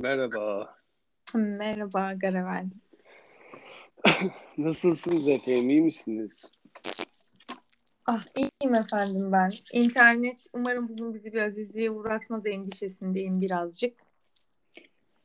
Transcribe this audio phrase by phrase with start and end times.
[0.00, 0.76] Merhaba.
[1.34, 2.66] Merhaba Garavel.
[4.58, 5.70] Nasılsınız efendim?
[5.70, 6.50] İyi misiniz?
[8.06, 9.52] Ah iyiyim efendim ben.
[9.72, 14.00] İnternet umarım bugün bizi biraz izleye uğratmaz endişesindeyim birazcık.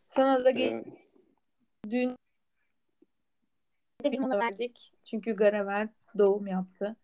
[0.08, 0.84] Sana da ge- Ee,
[1.90, 2.16] dün
[4.04, 4.94] bir mola verdik.
[5.04, 6.96] Çünkü Garavel doğum yaptı.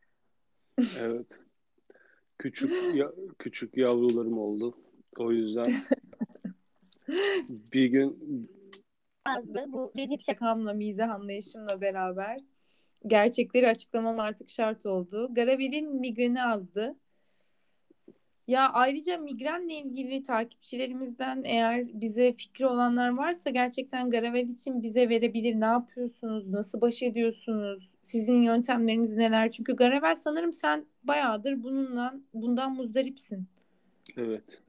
[0.99, 1.27] evet.
[2.39, 4.77] Küçük ya, küçük yavrularım oldu.
[5.17, 5.73] O yüzden
[7.73, 8.17] bir gün
[9.25, 9.65] Azdı.
[9.67, 12.39] Bu bezip şakamla, mizah anlayışımla beraber
[13.07, 15.29] gerçekleri açıklamam artık şart oldu.
[15.33, 16.95] Garavel'in migreni azdı.
[18.47, 25.59] Ya ayrıca migrenle ilgili takipçilerimizden eğer bize fikri olanlar varsa gerçekten Garavel için bize verebilir.
[25.59, 26.49] Ne yapıyorsunuz?
[26.49, 27.89] Nasıl baş ediyorsunuz?
[28.03, 29.51] Sizin yöntemleriniz neler?
[29.51, 33.45] Çünkü Garavel sanırım sen bayağıdır bununla bundan muzdaripsin.
[34.17, 34.61] evet.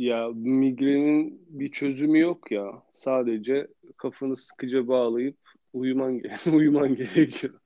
[0.00, 2.82] Ya migrenin bir çözümü yok ya.
[2.94, 5.36] Sadece kafanı sıkıca bağlayıp
[5.72, 7.60] uyuman ge- uyuman gerekiyor.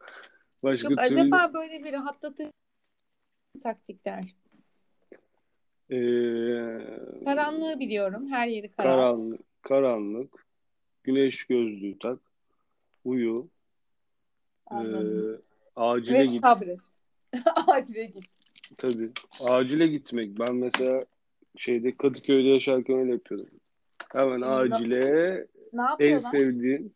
[0.63, 2.51] Başka Yok türlü acaba böyle bir rahatlatıcı
[3.63, 4.25] taktikler.
[5.91, 5.97] Ee,
[7.25, 8.29] Karanlığı biliyorum.
[8.29, 8.97] Her yeri karanlık.
[8.97, 10.47] karanlık, karanlık,
[11.05, 12.19] güneş gözlüğü tak,
[13.05, 13.49] uyu,
[14.71, 15.43] ee, Anladım.
[15.77, 16.41] acile Ve git.
[16.41, 16.81] sabret.
[17.67, 18.25] Acile git.
[18.77, 19.11] Tabii.
[19.41, 20.39] Acile gitmek.
[20.39, 21.05] Ben mesela
[21.57, 23.49] şeyde Kadıköy'de yaşarken öyle yapıyordum.
[24.13, 26.93] Hemen Ne- acile Ne en sevdiğin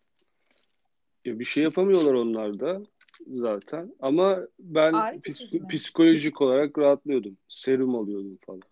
[1.25, 2.83] ya bir şey yapamıyorlar onlar da
[3.27, 3.95] zaten.
[4.01, 7.37] Ama ben Ağrı psik- psikolojik olarak rahatlıyordum.
[7.49, 8.63] Serum alıyordum falan.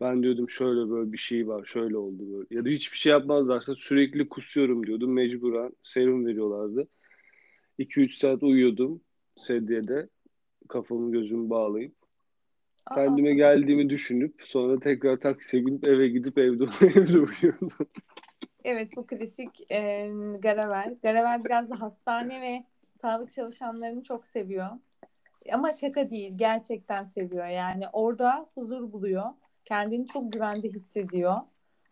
[0.00, 2.46] Ben diyordum şöyle böyle bir şey var, şöyle oldu böyle.
[2.50, 5.12] Ya da hiçbir şey yapmazlarsa sürekli kusuyorum diyordum.
[5.12, 6.88] Mecburen serum veriyorlardı.
[7.78, 9.00] 2-3 saat uyuyordum
[9.36, 10.08] sedyede.
[10.68, 11.94] Kafamı gözümü bağlayıp.
[12.86, 17.70] Aa, Kendime geldiğimi düşünüp sonra tekrar taksiye binip eve gidip evde, evde uyuyordum.
[18.64, 20.96] Evet bu klasik e, Garavel.
[21.02, 22.64] Garavel biraz da hastane ve
[23.00, 24.66] sağlık çalışanlarını çok seviyor.
[25.52, 26.32] Ama şaka değil.
[26.36, 27.46] Gerçekten seviyor.
[27.46, 29.24] Yani orada huzur buluyor.
[29.64, 31.36] Kendini çok güvende hissediyor.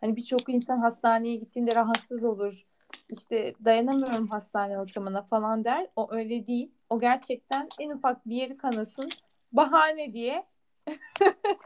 [0.01, 2.61] Hani birçok insan hastaneye gittiğinde rahatsız olur.
[3.09, 5.87] İşte dayanamıyorum hastane ortamına falan der.
[5.95, 6.71] O öyle değil.
[6.89, 9.09] O gerçekten en ufak bir yeri kanasın.
[9.51, 10.43] Bahane diye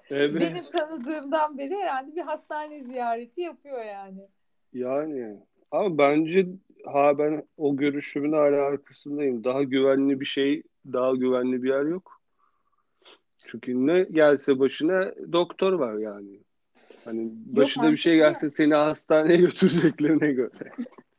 [0.09, 0.41] Evet.
[0.41, 4.27] benim tanıdığımdan beri herhalde bir hastane ziyareti yapıyor yani.
[4.73, 5.37] Yani
[5.71, 6.47] ama bence
[6.85, 9.43] ha ben o görüşümün hala arkasındayım.
[9.43, 10.63] Daha güvenli bir şey,
[10.93, 12.21] daha güvenli bir yer yok.
[13.45, 16.39] Çünkü ne gelse başına doktor var yani.
[17.05, 20.71] Hani başına bir şey gelse seni hastaneye götüreceklerine göre.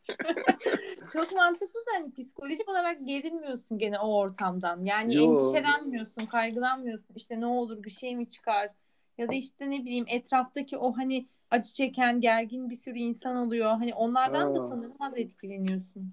[1.12, 4.84] Çok mantıklı da hani psikolojik olarak gerilmiyorsun gene o ortamdan.
[4.84, 5.22] Yani Yo.
[5.22, 7.14] endişelenmiyorsun, kaygılanmıyorsun.
[7.14, 8.70] İşte ne olur bir şey mi çıkar?
[9.19, 13.70] Ya da işte ne bileyim etraftaki o hani acı çeken, gergin bir sürü insan oluyor.
[13.70, 14.66] Hani onlardan da Ha.
[14.66, 16.12] sanırım az etkileniyorsun.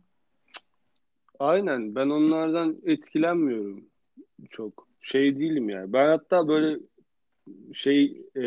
[1.39, 3.85] Aynen ben onlardan etkilenmiyorum
[4.50, 4.88] çok.
[5.01, 5.94] Şey değilim yani.
[5.94, 6.79] Ben hatta böyle
[7.73, 8.44] şey e,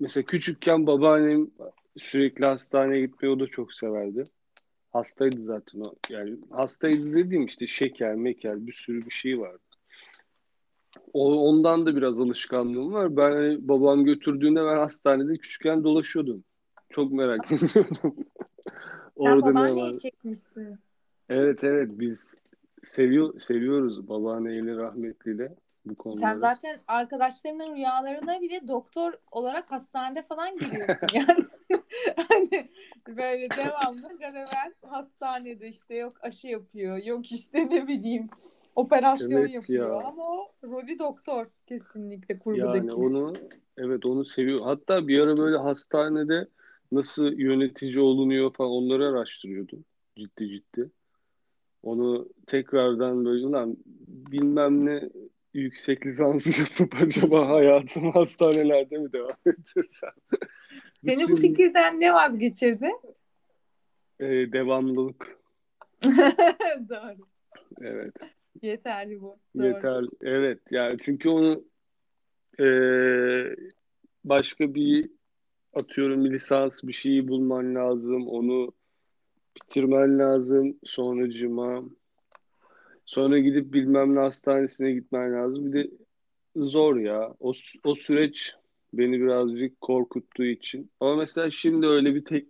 [0.00, 1.50] mesela küçükken babaannem
[1.98, 4.24] sürekli hastaneye gitmeyi o da çok severdi.
[4.96, 5.94] Hastaydı zaten o.
[6.10, 9.62] Yani hastaydı dediğim işte şeker, meker bir sürü bir şey vardı.
[11.12, 13.16] O, ondan da biraz alışkanlığım var.
[13.16, 16.44] Ben hani babam götürdüğünde ben hastanede küçükken dolaşıyordum.
[16.90, 18.16] Çok merak ediyordum.
[19.16, 19.96] Sen Orada ne var?
[19.96, 20.78] çekmişsin.
[21.28, 22.34] Evet evet biz
[22.84, 26.38] seviyor seviyoruz babaanneyle rahmetliyle bu Sen konuları.
[26.38, 31.44] zaten arkadaşlarının rüyalarına bile doktor olarak hastanede falan giriyorsun yani.
[32.28, 32.68] hani
[33.08, 38.28] böyle devamlı Garavel hastanede işte yok aşı yapıyor, yok işte ne bileyim
[38.76, 40.06] operasyon Evet yapıyor ya.
[40.06, 42.94] ama o rolü doktor kesinlikle Yani kurgudaki.
[42.94, 43.32] onu
[43.76, 44.60] evet onu seviyor.
[44.60, 46.48] Hatta bir ara böyle hastanede
[46.92, 49.84] nasıl yönetici olunuyor falan onları araştırıyordum
[50.16, 50.90] ciddi ciddi.
[51.82, 53.76] Onu tekrardan böyle ulan
[54.06, 55.08] bilmem ne
[55.60, 60.10] yüksek lisans yapıp acaba hayatımı hastanelerde mi devam ettirsem?
[60.96, 62.90] Seni bu fikirden ne vazgeçirdi?
[64.20, 65.38] e, devamlılık.
[66.88, 67.26] Doğru.
[67.80, 68.14] Evet.
[68.62, 69.38] Yeterli bu.
[69.56, 69.66] Doğru.
[69.66, 70.04] Yeter.
[70.22, 70.60] Evet.
[70.70, 71.64] Yani çünkü onu
[72.60, 72.66] e,
[74.24, 75.10] başka bir
[75.74, 78.28] atıyorum lisans bir şeyi bulman lazım.
[78.28, 78.72] Onu
[79.56, 80.78] bitirmen lazım.
[80.84, 81.84] Sonracıma
[83.06, 85.72] sonra gidip bilmem ne hastanesine gitmen lazım.
[85.72, 85.90] Bir de
[86.56, 87.34] zor ya.
[87.40, 87.52] O,
[87.84, 88.54] o süreç
[88.92, 90.90] beni birazcık korkuttuğu için.
[91.00, 92.46] Ama mesela şimdi öyle bir tek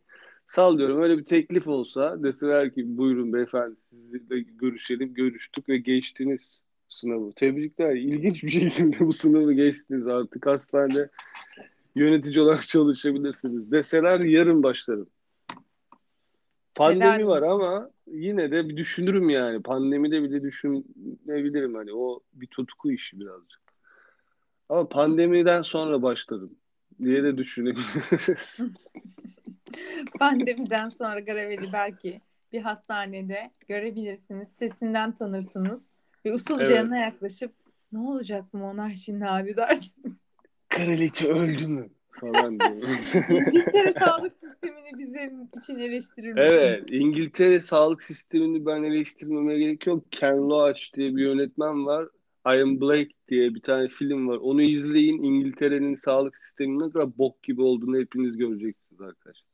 [0.47, 5.14] sallıyorum öyle bir teklif olsa deseler ki buyurun beyefendi sizinle görüşelim.
[5.14, 7.32] Görüştük ve geçtiniz sınavı.
[7.32, 7.97] Tebrikler.
[7.97, 11.08] İlginç bir şekilde bu sınavı geçtiniz artık hastanede
[11.94, 15.08] yönetici olarak çalışabilirsiniz deseler yarın başlarım.
[16.76, 19.62] Pandemi Helal var ama yine de bir düşünürüm yani.
[19.62, 23.61] Pandemide bile düşünebilirim hani o bir tutku işi birazcık.
[24.69, 26.56] Ama pandemiden sonra başlarım
[27.02, 28.61] diye de düşünebiliriz.
[30.19, 32.20] Pandemiden sonra Garavel'i belki
[32.52, 34.49] bir hastanede görebilirsiniz.
[34.49, 35.90] Sesinden tanırsınız.
[36.25, 36.76] Ve usulca Evet.
[36.76, 37.52] yanına yaklaşıp
[37.93, 40.20] ne olacak bu monarşinin hali dersiniz.
[40.69, 41.90] Kraliçe öldü mü?
[42.20, 42.72] Falan diyor.
[43.46, 46.54] İngiltere sağlık sistemini bizim için eleştirir misin?
[46.54, 50.04] Evet, İngiltere sağlık sistemini ben eleştirmeme gerek yok.
[50.12, 52.08] Ken Loach diye bir yönetmen var.
[52.46, 54.36] I Am Black diye bir tane film var.
[54.36, 55.22] Onu izleyin.
[55.22, 59.46] İngiltere'nin sağlık sisteminin ne kadar bok gibi olduğunu hepiniz göreceksiniz arkadaşlar.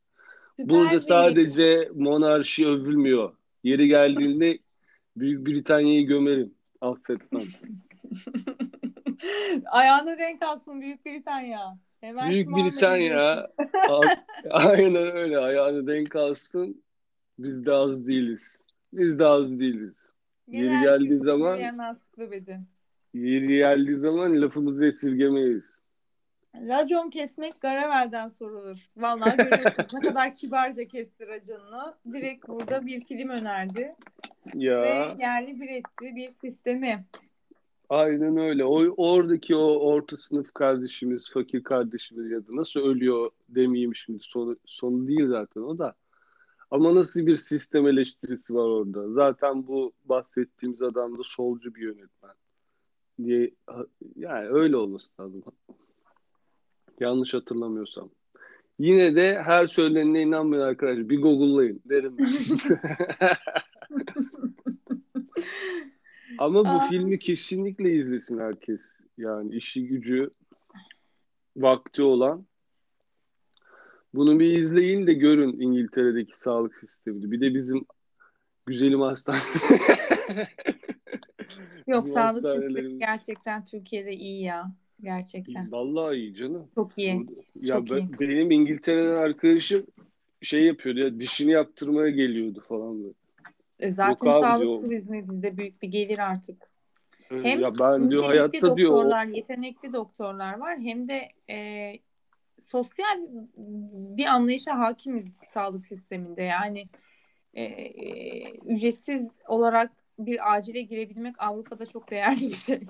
[0.57, 3.35] Süper Burada bir- sadece monarşi övülmüyor.
[3.65, 4.59] Yeri geldiğinde
[5.17, 6.55] Büyük Britanya'yı gömerim.
[6.81, 7.43] Affetmem.
[9.71, 11.79] Ayağına denk alsın Büyük Britanya.
[12.03, 13.51] Hemen Büyük Britanya
[14.51, 16.85] aynen öyle ayağını denk alsın.
[17.39, 18.63] Biz de az değiliz.
[18.93, 20.11] Biz de az değiliz.
[20.49, 21.59] Yeri geldiği zaman-.
[23.15, 25.81] Yeri geldiği zaman lafımızı esirgemeyiz.
[26.55, 28.91] Racon kesmek Garavel'den sorulur.
[28.97, 31.95] Vallahi görüyorsunuz ne kadar kibarca kesti raconunu.
[32.13, 33.95] Direkt burada bir film önerdi.
[34.55, 37.05] Ya Ve yerli bir etti bir sistemi.
[37.93, 38.65] Aynen öyle.
[38.65, 44.57] O oradaki o orta sınıf kardeşimiz, fakir kardeşimiz ya da nasıl ölüyor demeyeyim şimdi sonu
[44.67, 45.95] sonu değil zaten o da.
[46.71, 49.13] Ama nasıl bir sistem eleştirisi var orada.
[49.13, 52.35] Zaten bu bahsettiğimiz adam da solcu bir yönetmen
[53.25, 53.51] diye
[54.17, 55.43] yani öyle olması lazım.
[57.01, 58.11] Yanlış hatırlamıyorsam.
[58.79, 61.09] Yine de her söylenene inanmayın arkadaşlar.
[61.09, 62.17] Bir google'layın derim.
[66.39, 66.89] Ama bu Aa.
[66.89, 68.81] filmi kesinlikle izlesin herkes.
[69.19, 70.31] Yani işi gücü
[71.57, 72.47] vakti olan.
[74.15, 77.31] Bunu bir izleyin de görün İngiltere'deki sağlık sistemini.
[77.33, 77.85] Bir de bizim
[78.67, 79.39] güzelim hastane.
[81.87, 84.73] Yok Bizim sağlık sistemi hastanelerimiz- gerçekten Türkiye'de iyi ya.
[85.03, 85.73] Gerçekten.
[85.73, 86.69] Vallahi iyi canım.
[86.75, 87.27] Çok iyi.
[87.61, 88.19] Ya Çok ben- iyi.
[88.21, 89.87] benim İngiltere'den arkadaşım
[90.43, 93.15] şey yapıyordu ya dişini yaptırmaya geliyordu falan böyle.
[93.83, 94.81] E, Zaten Yok abi sağlık diyor.
[94.81, 96.71] turizmi bizde büyük bir gelir artık.
[97.29, 100.79] Hem Hem ya ben diyor hayatta diyor doktorlar, yetenekli doktorlar var.
[100.79, 101.93] Hem de e,
[102.59, 103.19] sosyal
[104.17, 106.43] bir anlayışa hakimiz sağlık sisteminde.
[106.43, 106.89] Yani
[107.55, 112.81] e, e, ücretsiz olarak bir acile girebilmek Avrupa'da çok değerli bir şey.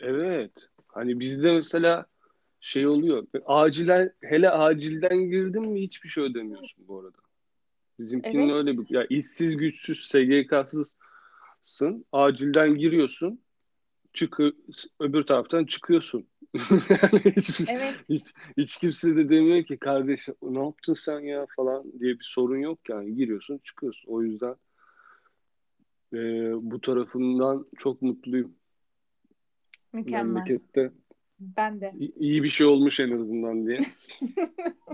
[0.00, 0.52] Evet.
[0.86, 2.06] Hani bizde mesela
[2.60, 3.26] şey oluyor.
[3.46, 7.23] Acilen hele acilden girdin mi hiçbir şey ödemiyorsun bu arada.
[7.98, 8.52] Bizimkinin Evet.
[8.52, 12.04] öyle bir ya işsiz güçsüz SGK'sızsın.
[12.12, 13.40] Acilden giriyorsun.
[14.12, 14.40] Çık
[15.00, 16.26] öbür taraftan çıkıyorsun.
[17.02, 17.94] yani hiç, Evet.
[18.08, 18.22] hiç,
[18.56, 22.78] hiç kimse de demiyor ki kardeş ne yaptın sen ya falan diye bir sorun yok
[22.88, 23.14] yani.
[23.14, 24.12] Giriyorsun çıkıyorsun.
[24.12, 24.56] O yüzden
[26.12, 26.18] e,
[26.70, 28.54] bu tarafından çok mutluyum.
[29.92, 30.24] Mükemmel.
[30.24, 30.92] Memlekette
[31.56, 31.92] Ben de.
[32.00, 33.80] İ- iyi bir şey olmuş en azından diye.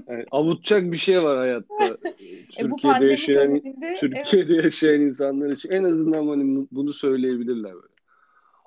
[0.08, 1.99] Yani avutacak bir şey var hayatta.
[2.56, 7.94] E, Türkiye'de yaşayan döneminde evet, Türkiye'de yaşayan insanlar için en azından hani bunu söyleyebilirler böyle.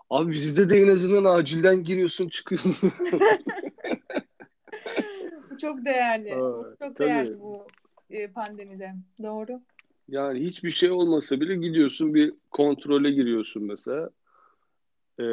[0.10, 2.92] Abi bizde de en azından acilden giriyorsun çıkıyorsun.
[5.52, 6.36] bu çok değerli.
[6.36, 7.00] Aa, çok tabii.
[7.00, 7.68] değerli bu
[8.10, 8.94] e, pandemide.
[9.24, 9.62] Doğru.
[10.10, 14.10] Yani hiçbir şey olmasa bile gidiyorsun bir kontrole giriyorsun mesela.
[15.20, 15.24] Ee,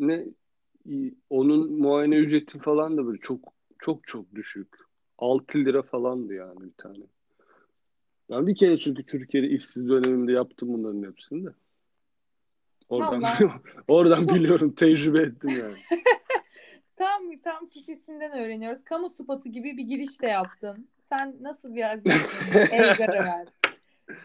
[0.00, 0.24] ne
[1.30, 4.68] onun muayene ücreti falan da böyle çok çok çok düşük.
[5.18, 7.04] 6 lira falandı yani bir tane.
[8.30, 11.50] Ben bir kere çünkü Türkiye'de işsiz dönemimde yaptım bunların hepsini de.
[12.88, 13.44] Oradan Vallahi.
[13.88, 15.76] oradan biliyorum, tecrübe ettim yani.
[16.96, 18.84] Tam tam kişisinden öğreniyoruz.
[18.84, 20.88] Kamu spotu gibi bir giriş de yaptın.
[20.98, 22.20] Sen nasıl bir azizsin?
[22.70, 23.46] Ey Garavel.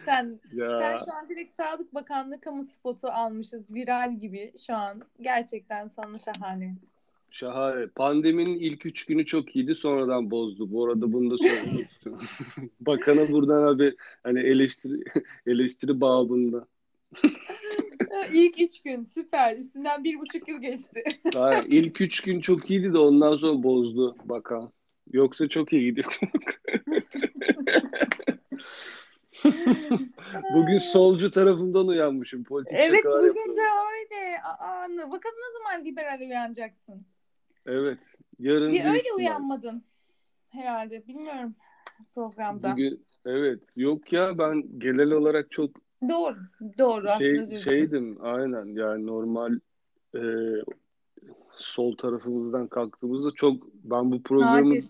[0.05, 3.73] Sen, Ya sen şu an direkt Sağlık Bakanlığı kamu spotu almışız.
[3.73, 5.01] Viral gibi şu an.
[5.21, 6.75] Gerçekten sana şahane.
[7.29, 7.87] şahane.
[7.87, 10.71] Pandeminin ilk üç günü çok iyiydi, sonradan bozdu.
[10.71, 12.25] Bu arada bunu da söylemek istiyorum.
[12.81, 15.03] Bakana buradan abi hani eleştiri
[15.45, 16.67] eleştiri babında.
[18.33, 19.57] İlk üç gün süper.
[19.57, 21.03] Üstünden bir buçuk yıl geçti.
[21.35, 24.71] Hayır, ilk üç gün çok iyiydi de ondan sonra bozdu bakan.
[25.13, 26.19] Yoksa çok iyi gidiyor.
[30.53, 32.43] Bugün solcu tarafından uyanmışım.
[32.43, 33.55] Politik evet bugün yapıyorum.
[33.55, 34.41] de öyle.
[34.43, 37.05] Aa, ne- bakalım ne zaman liberal uyanacaksın?
[37.65, 37.97] Evet.
[38.39, 39.17] Yarın Bir öyle ihtimal.
[39.17, 39.83] uyanmadın
[40.49, 41.07] herhalde.
[41.07, 41.55] Bilmiyorum
[42.15, 42.71] programda.
[42.71, 43.59] Bugün evet.
[43.75, 45.71] Yok ya ben genel olarak çok
[46.09, 46.37] Doğru.
[46.77, 47.61] Doğru aslında şey dilerim.
[47.61, 49.59] şeydim aynen yani normal
[50.15, 50.21] e,
[51.55, 54.85] sol tarafımızdan kalktığımızda çok ben bu programı Nadir.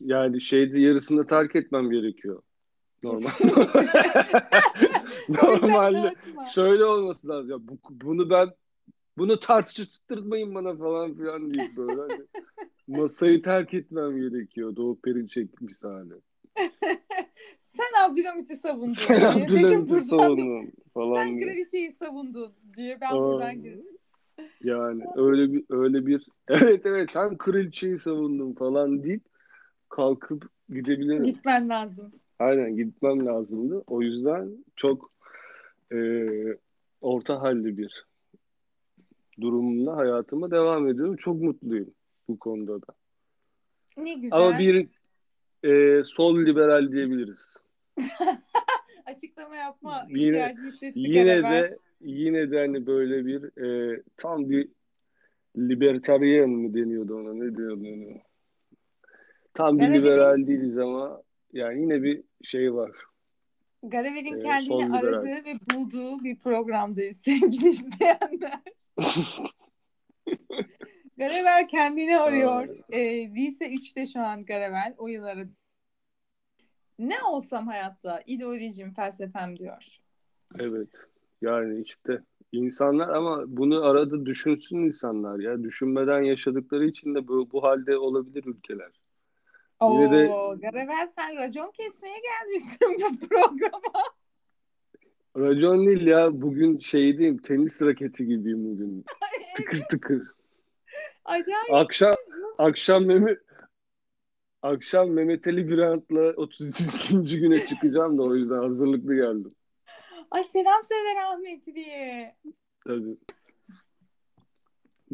[0.00, 2.42] yani şeyde yarısında terk etmem gerekiyor.
[3.04, 3.30] Normal.
[5.28, 6.14] Normalde
[6.54, 7.50] şöyle olması lazım.
[7.50, 8.50] Ya bu, bunu ben
[9.18, 12.26] bunu tartıştırmayın bana falan filan deyip böyle hani
[12.88, 14.76] masayı terk etmem gerekiyor.
[14.76, 16.12] Doğu Perinçek misali.
[17.58, 19.44] Sen Abdülhamit'i savundun Sen diye.
[19.44, 21.46] Abdülhamit'i savundun falan sen diye.
[21.46, 23.18] kraliçeyi savundun diye ben Aa.
[23.18, 23.98] buradan girdim.
[24.62, 29.22] Yani öyle bir öyle bir evet evet sen kraliçeyi savundun falan deyip
[29.88, 31.22] kalkıp gidebilirim.
[31.22, 32.12] Gitmen lazım.
[32.42, 33.84] Aynen gitmem lazımdı.
[33.86, 35.12] O yüzden çok
[35.92, 35.98] e,
[37.00, 38.06] orta halli bir
[39.40, 41.16] durumla hayatıma devam ediyorum.
[41.16, 41.94] Çok mutluyum
[42.28, 42.86] bu konuda da.
[43.96, 44.38] Ne güzel.
[44.38, 44.88] Ama bir
[45.62, 47.56] e, sol liberal diyebiliriz.
[49.06, 54.68] Açıklama yapma Yine- ihtiyacı hissettik Yine de yine de hani böyle bir e, tam bir
[55.56, 58.18] libertarian mı deniyordu ona ne diyordu ona?
[59.54, 61.22] Tam bir Garavel'in- liberal değiliz ama
[61.52, 62.90] yani yine bir şey var.
[63.82, 68.60] Garavel'in Ee, kendini aradığı ve bulduğu bir programdayız sevgili izleyenler.
[71.18, 72.68] Garavel kendini arıyor.
[72.90, 74.94] Ee, lise 3'te şu an Garavel.
[74.98, 75.48] O yılları.
[76.98, 79.96] Ne olsam hayatta ideolojim, felsefem diyor.
[80.60, 80.88] Evet.
[81.42, 85.62] Yani işte insanlar ama bunu arada düşünsün insanlar ya.
[85.62, 89.01] Düşünmeden yaşadıkları için de bu, bu halde olabilir ülkeler.
[89.90, 94.02] Yine Oo, de- Garavel sen racon kesmeye gelmişsin bu programa.
[95.36, 96.40] Racon değil ya.
[96.42, 97.38] Bugün şeydeyim.
[97.38, 99.04] Tenis raketi gibiyim bugün.
[99.56, 100.22] Tıkır tıkır.
[101.24, 101.72] Acayip.
[101.72, 102.14] Akşam
[102.58, 103.38] akşam Mehmet
[104.62, 107.40] akşam Mehmet Ali Birant'la 32.
[107.40, 109.54] güne çıkacağım da o yüzden hazırlıklı geldim.
[110.30, 112.36] Ay selam söyle rahmetliye.
[112.86, 113.16] Tabii.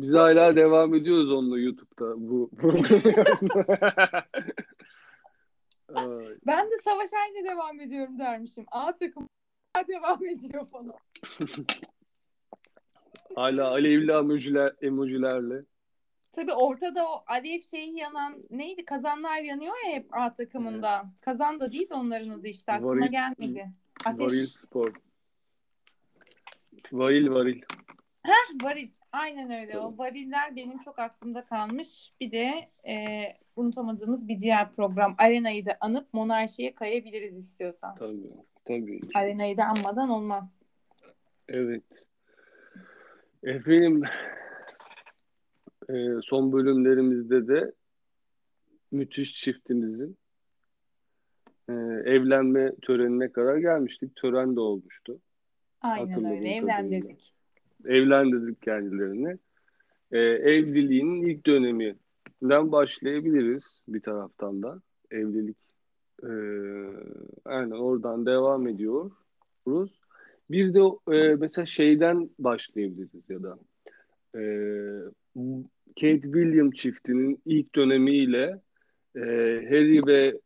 [0.03, 2.51] Biz hala devam ediyoruz onunla YouTube'da bu
[6.47, 8.67] Ben de Savaş Aynı devam ediyorum dermişim.
[8.71, 9.29] A takım
[9.89, 10.95] devam ediyor falan.
[13.35, 15.65] hala alevli emojiler, emojilerle.
[16.33, 18.85] Tabii ortada o alev şeyi yanan neydi?
[18.85, 21.13] Kazanlar yanıyor ya hep A takımında.
[21.21, 23.71] Kazan da değil de onların adı işte aklıma Varil- gelmedi.
[24.05, 24.21] Ateş.
[24.21, 24.93] Varil spor.
[26.93, 27.63] Varil varil.
[28.63, 28.89] Varil.
[29.19, 29.79] Aynen öyle.
[29.79, 32.13] O variller benim çok aklımda kalmış.
[32.21, 33.23] Bir de e,
[33.57, 35.15] unutamadığımız bir diğer program.
[35.19, 37.95] Arenayı da anıp monarşiye kayabiliriz istiyorsan.
[37.95, 38.31] Tabii.
[38.65, 39.01] Tabii.
[39.15, 40.63] Arenayı da anmadan olmaz.
[41.49, 41.85] Evet.
[43.43, 44.03] Efendim
[45.89, 47.73] e, son bölümlerimizde de
[48.91, 50.19] müthiş çiftimizin
[51.69, 51.73] e,
[52.05, 54.17] evlenme törenine kadar gelmiştik.
[54.17, 55.21] Tören de olmuştu.
[55.81, 56.61] Aynen öyle.
[56.61, 57.17] kadarıyla.
[57.85, 58.63] Evlendirdik.
[58.63, 59.39] Kendilerini.
[60.13, 64.83] E, evliliğin ilk döneminden başlayabiliriz bir taraftan da.
[65.11, 65.57] Evlilik
[66.23, 66.31] e,
[67.45, 70.01] aynen oradan devam ediyoruz.
[70.51, 70.81] Bir de
[71.17, 73.59] e, mesela şeyden başlayabiliriz ya da
[74.35, 74.43] e,
[76.01, 78.61] Kate William çiftinin ilk dönemiyle
[79.17, 79.21] e,
[79.69, 80.41] Harry ve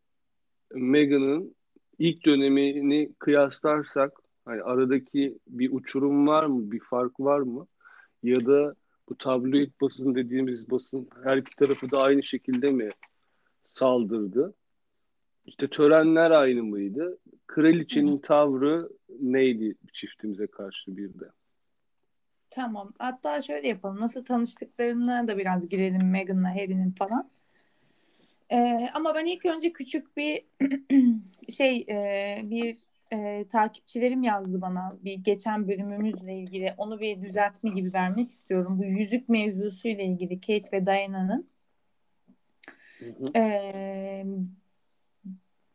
[0.73, 1.55] Meghan'ın
[1.99, 7.67] ilk dönemini kıyaslarsak hani aradaki bir uçurum var mı, bir fark var mı?
[8.23, 8.75] Ya da
[9.09, 12.89] bu tabloid basın dediğimiz basın her iki tarafı da aynı şekilde mi
[13.63, 14.53] saldırdı?
[15.45, 17.17] İşte törenler aynı mıydı?
[17.47, 21.25] Kraliçenin tavrı neydi çiftimize karşı bir de?
[22.49, 22.93] Tamam.
[22.99, 24.01] Hatta şöyle yapalım.
[24.01, 27.29] Nasıl tanıştıklarına da biraz girelim Meghan'la Harry'nin falan.
[28.51, 30.41] Ee, ama ben ilk önce küçük bir
[31.49, 32.77] şey e, bir
[33.13, 38.79] e, takipçilerim yazdı bana bir geçen bölümümüzle ilgili onu bir düzeltme gibi vermek istiyorum.
[38.79, 41.49] Bu yüzük mevzusuyla ilgili Kate ve Diana'nın
[43.35, 44.23] e,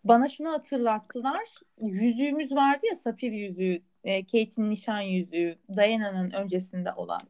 [0.05, 1.45] bana şunu hatırlattılar.
[1.81, 7.23] Yüzüğümüz vardı ya safir yüzüğü, e, Kate'in nişan yüzüğü, Diana'nın öncesinde olan.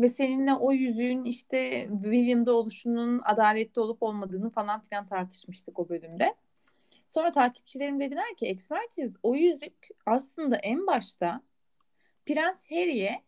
[0.00, 6.34] Ve seninle o yüzüğün işte William'da oluşunun adaletli olup olmadığını falan filan tartışmıştık o bölümde.
[7.08, 11.42] Sonra takipçilerim dediler ki ekspertiz o yüzük aslında en başta
[12.26, 13.22] Prens Harry'e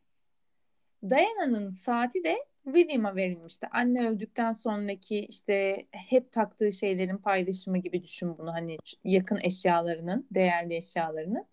[1.03, 3.69] Diana'nın saati de William'a verilmişti.
[3.71, 10.77] Anne öldükten sonraki işte hep taktığı şeylerin paylaşımı gibi düşün bunu hani yakın eşyalarının, değerli
[10.77, 11.47] eşyalarının.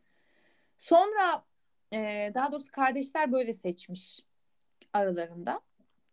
[0.78, 1.46] Sonra
[1.94, 4.20] e, daha doğrusu kardeşler böyle seçmiş
[4.94, 5.62] aralarında.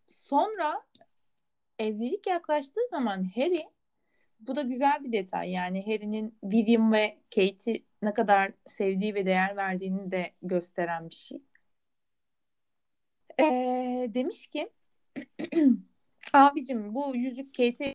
[0.06, 0.82] Sonra
[1.78, 3.68] evlilik yaklaştığı zaman Harry
[4.46, 9.56] bu da güzel bir detay yani Harry'nin William ve Kate'i ne kadar sevdiği ve değer
[9.56, 11.42] verdiğini de gösteren bir şey.
[13.40, 14.70] Ee, demiş ki
[16.32, 17.94] Abicim bu yüzük Kate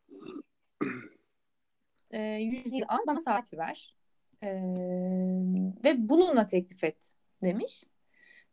[2.11, 3.95] e, yüzüğü al bana saati ver.
[4.43, 4.47] E,
[5.83, 7.83] ve bununla teklif et demiş.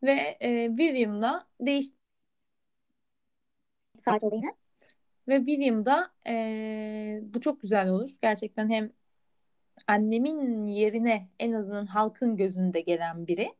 [0.02, 1.86] Ve e, William'la değiş
[3.98, 4.63] saat olayını.
[5.28, 8.11] Ve William da e, bu çok güzel olur.
[8.23, 8.90] Gerçekten hem
[9.87, 13.54] annemin yerine en azından halkın gözünde gelen biri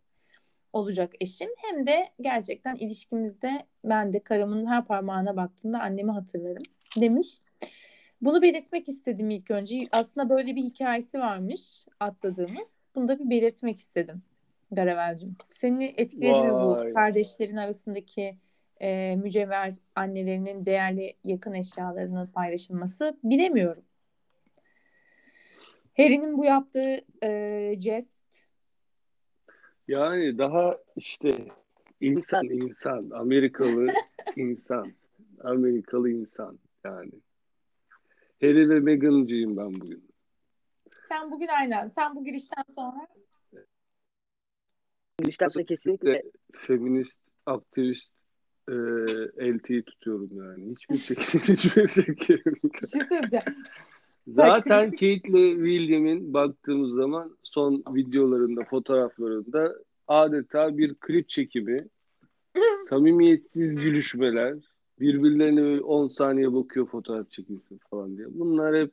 [0.73, 1.49] olacak eşim.
[1.57, 6.63] Hem de gerçekten ilişkimizde ben de karımın her parmağına baktığında annemi hatırlarım
[6.97, 7.39] demiş.
[8.21, 9.87] Bunu belirtmek istedim ilk önce.
[9.93, 12.89] Aslında böyle bir hikayesi varmış atladığımız.
[12.95, 14.23] Bunu da bir belirtmek istedim
[14.71, 15.37] Garavel'cim.
[15.49, 18.37] Seni etkiledi mi bu kardeşlerin arasındaki
[18.85, 23.19] e, mücevher annelerinin değerli yakın eşyalarının paylaşılması?
[23.25, 23.85] Bilemiyorum.
[25.97, 28.25] Harry'nin bu yaptığı e, jest
[29.89, 31.31] yani daha işte
[32.01, 33.87] insan insan Amerikalı
[34.37, 34.93] insan
[35.41, 37.13] Amerikalı insan yani
[38.41, 40.09] Harry ve Meghan'cıyım ben bugün.
[41.09, 41.87] Sen bugün aynen.
[41.87, 43.07] Sen bu girişten sonra
[45.23, 46.23] girişten sonra kesinlikle
[46.53, 48.13] feminist, aktivist
[48.69, 48.75] e,
[49.53, 50.71] LT'yi tutuyorum yani.
[50.71, 52.45] Hiçbir şekilde hiçbir şekilde.
[52.83, 53.63] Bir şey söyleyeceğim.
[54.27, 59.75] Zaten Kate ile William'in baktığımız zaman son videolarında, fotoğraflarında
[60.09, 61.89] adeta bir klip çekimi,
[62.89, 64.55] samimiyetsiz gülüşmeler,
[65.01, 68.27] birbirlerine 10 saniye bakıyor fotoğraf çekilsin falan diye.
[68.31, 68.93] Bunlar hep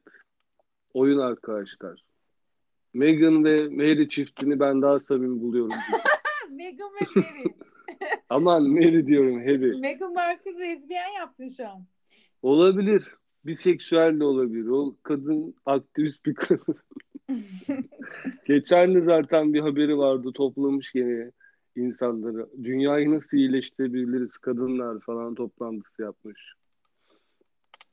[0.94, 2.04] oyun arkadaşlar.
[2.94, 5.78] Meghan ve Mary çiftini ben daha samimi buluyorum.
[6.52, 7.44] Meghan ve Mary.
[8.30, 9.80] Aman Mary diyorum Harry.
[9.80, 11.86] Meghan Markle lezbiyen yaptın şu an.
[12.42, 13.04] Olabilir.
[13.46, 14.68] Biseksüel de olabilir.
[14.68, 16.76] O kadın aktivist bir kadın.
[18.48, 20.32] Geçen de zaten bir haberi vardı.
[20.34, 21.32] Toplamış gene
[21.76, 22.50] insanları.
[22.64, 26.54] Dünyayı nasıl iyileştirebiliriz kadınlar falan toplantısı yapmış.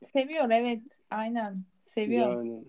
[0.01, 0.81] Seviyor evet.
[1.09, 1.63] Aynen.
[1.81, 2.35] Seviyor.
[2.35, 2.63] Yani.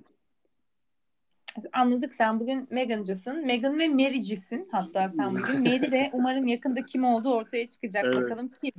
[1.72, 3.46] Anladık sen bugün Meghan'cısın.
[3.46, 5.60] Meghan ve Mary'cisin hatta sen bugün.
[5.60, 8.04] Mary de umarım yakında kim olduğu ortaya çıkacak.
[8.04, 8.16] Evet.
[8.16, 8.72] Bakalım kim?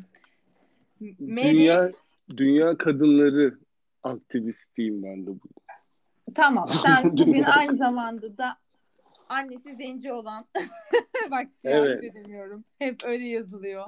[1.20, 1.52] Mary...
[1.52, 1.92] Dünya,
[2.38, 3.58] dünya kadınları
[4.04, 5.56] aktivistiyim ben de bugün.
[6.36, 8.58] Tamam sen bugün aynı zamanda da
[9.30, 10.46] annesi zenci olan
[11.32, 12.04] bak siyahi evet.
[12.04, 12.64] de demiyorum.
[12.80, 13.86] Hep öyle yazılıyor.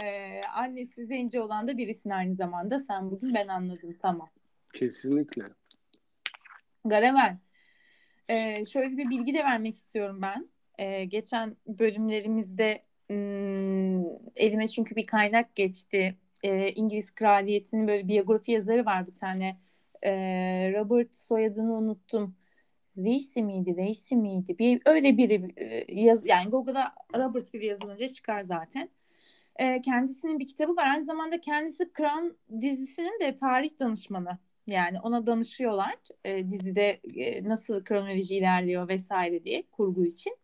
[0.00, 2.80] Ee, annesi zenci olan da birisin aynı zamanda.
[2.80, 4.28] Sen bugün ben anladım tamam.
[4.72, 5.44] Kesinlikle.
[6.84, 7.36] Garavel.
[8.28, 10.48] Ee, şöyle bir bilgi de vermek istiyorum ben.
[10.78, 14.04] Ee, geçen bölümlerimizde ım, hmm,
[14.36, 16.18] elime çünkü bir kaynak geçti.
[16.42, 19.58] Ee, İngiliz kraliyetinin böyle biyografi yazarı var bir tane.
[20.02, 22.36] Ee, Robert soyadını unuttum.
[22.96, 24.58] Lacey miydi, Lacey miydi?
[24.58, 28.90] Bir, öyle biri e, yaz, yani Google'da Robert gibi yazılınca çıkar zaten.
[29.56, 30.86] E, kendisinin bir kitabı var.
[30.86, 32.26] Aynı zamanda kendisi Crown
[32.60, 34.38] dizisinin de tarih danışmanı.
[34.66, 40.36] Yani ona danışıyorlar e, dizide e, nasıl kronoloji ilerliyor vesaire diye kurgu için.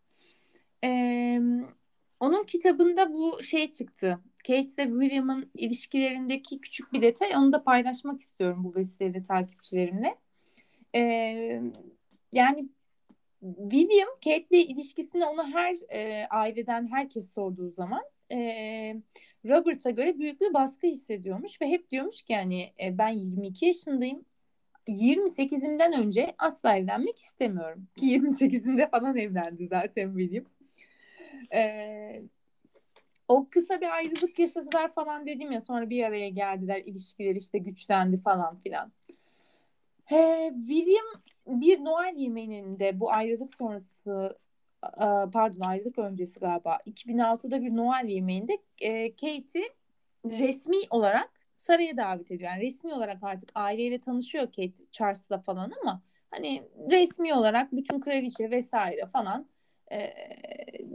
[0.85, 0.91] E,
[2.21, 4.21] onun kitabında bu şey çıktı.
[4.47, 7.37] Kate ve William'ın ilişkilerindeki küçük bir detay.
[7.37, 10.19] Onu da paylaşmak istiyorum bu vesileyle takipçilerimle.
[10.95, 11.01] E,
[12.33, 12.69] yani
[13.71, 18.39] William Kate'le ilişkisini ona her e, aileden herkes sorduğu zaman e,
[19.49, 24.25] Robert'a göre büyük bir baskı hissediyormuş ve hep diyormuş ki yani e, ben 22 yaşındayım
[24.89, 27.87] 28'imden önce asla evlenmek istemiyorum.
[27.97, 30.45] Ki 28'inde falan evlendi zaten William.
[31.55, 32.23] Ee,
[33.29, 38.17] o kısa bir ayrılık yaşadılar falan dedim ya sonra bir araya geldiler ilişkiler işte güçlendi
[38.23, 38.93] falan filan.
[40.13, 41.07] Ee, William
[41.47, 44.39] bir Noel yemeğinde bu ayrılık sonrası
[45.33, 49.73] pardon ayrılık öncesi galiba 2006'da bir Noel yemeğinde e, Kate'i
[50.25, 52.51] resmi olarak saraya davet ediyor.
[52.51, 58.51] Yani resmi olarak artık aileyle tanışıyor Kate Charles'la falan ama hani resmi olarak bütün kraliçe
[58.51, 59.49] vesaire falan
[59.93, 60.15] e,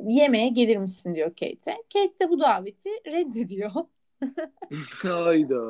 [0.07, 1.77] yemeğe gelir misin diyor Kate'e.
[1.93, 3.71] Kate de bu daveti reddediyor.
[5.01, 5.61] Hayda.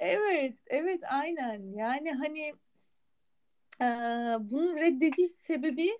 [0.00, 1.62] Evet, evet aynen.
[1.74, 2.54] Yani hani
[3.80, 3.86] e,
[4.50, 5.98] bunu reddediş sebebi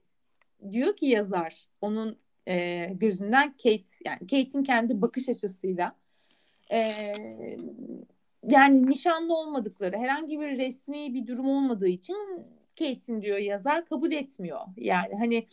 [0.71, 5.97] diyor ki yazar onun e, gözünden Kate yani Kate'in kendi bakış açısıyla
[6.73, 7.03] e,
[8.43, 12.17] yani nişanlı olmadıkları herhangi bir resmi bir durum olmadığı için
[12.79, 14.61] Kate'in diyor yazar kabul etmiyor.
[14.77, 15.47] Yani hani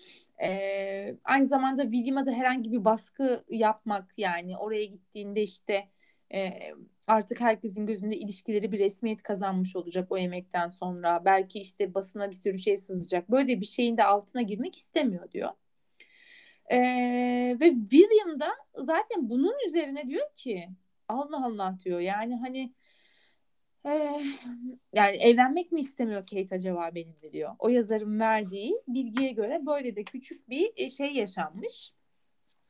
[0.44, 5.88] e, aynı zamanda William'a da herhangi bir baskı yapmak yani oraya gittiğinde işte
[6.34, 6.50] e,
[7.08, 11.26] artık herkesin gözünde ilişkileri bir resmiyet kazanmış olacak o yemekten sonra.
[11.26, 13.32] Belki işte basına bir sürü şey sızacak.
[13.32, 15.50] Böyle bir şeyin de altına girmek istemiyor diyor.
[16.72, 16.78] E,
[17.60, 20.70] ve William da zaten bunun üzerine diyor ki
[21.08, 22.74] Allah Allah diyor yani hani
[23.86, 24.12] Ee,
[24.94, 27.56] yani evlenmek mi istemiyor Kate acaba benimle diyor.
[27.60, 31.94] O yazarın verdiği bilgiye göre böyle de küçük bir e, şey yaşanmış.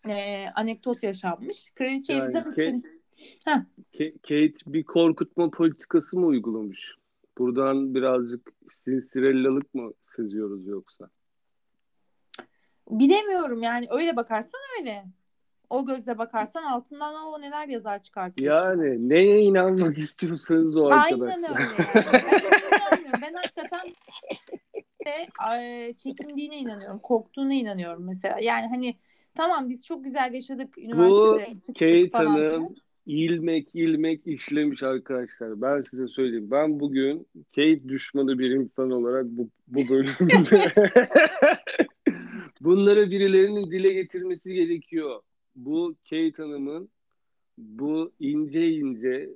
[0.10, 1.72] Ee, anekdot yaşanmış.
[1.76, 3.03] Kraliçe Yani Elizabeth'in
[3.94, 6.96] Ke- Kate bir korkutma politikası mı uygulamış?
[7.38, 8.54] Buradan birazcık
[8.86, 11.10] sinsirellalık mı seziyoruz yoksa?
[12.90, 15.06] bilemiyorum yani öyle bakarsan öyle.
[15.70, 18.42] O gözle bakarsan altından o neler yazar çıkartır.
[18.44, 21.28] Yani neye inanmak istiyorsanız o arkadaşlar.
[21.28, 23.12] Aynen öyle yani.
[23.14, 23.22] Ben.
[23.22, 23.94] Ben hakikaten
[25.06, 27.00] de çekindiğine inanıyorum.
[27.00, 28.40] Korktuğuna inanıyorum mesela.
[28.42, 28.98] Yani hani
[29.36, 31.54] tamam biz çok güzel yaşadık üniversitede.
[31.54, 35.62] çıktık Kate falan Hanım ilmek ilmek işlemiş arkadaşlar.
[35.62, 36.52] Ben size söyleyeyim.
[36.52, 40.74] Ben bugün Kate düşmanı bir insan olarak bu, bu bölümde
[42.62, 45.22] bunları birilerinin dile getirmesi gerekiyor.
[45.56, 46.90] Bu Kate Hanım'ın
[47.58, 49.30] bu ince ince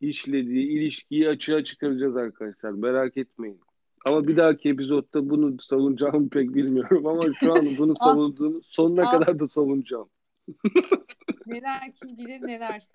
[0.00, 2.70] işlediği ilişkiyi açığa çıkaracağız arkadaşlar.
[2.70, 3.60] Merak etmeyin.
[4.04, 9.38] Ama bir dahaki epizodda bunu savunacağımı pek bilmiyorum ama şu an bunu savunduğumu sonuna kadar
[9.38, 10.08] da savunacağım.
[11.46, 12.88] Neler kim bilir neler.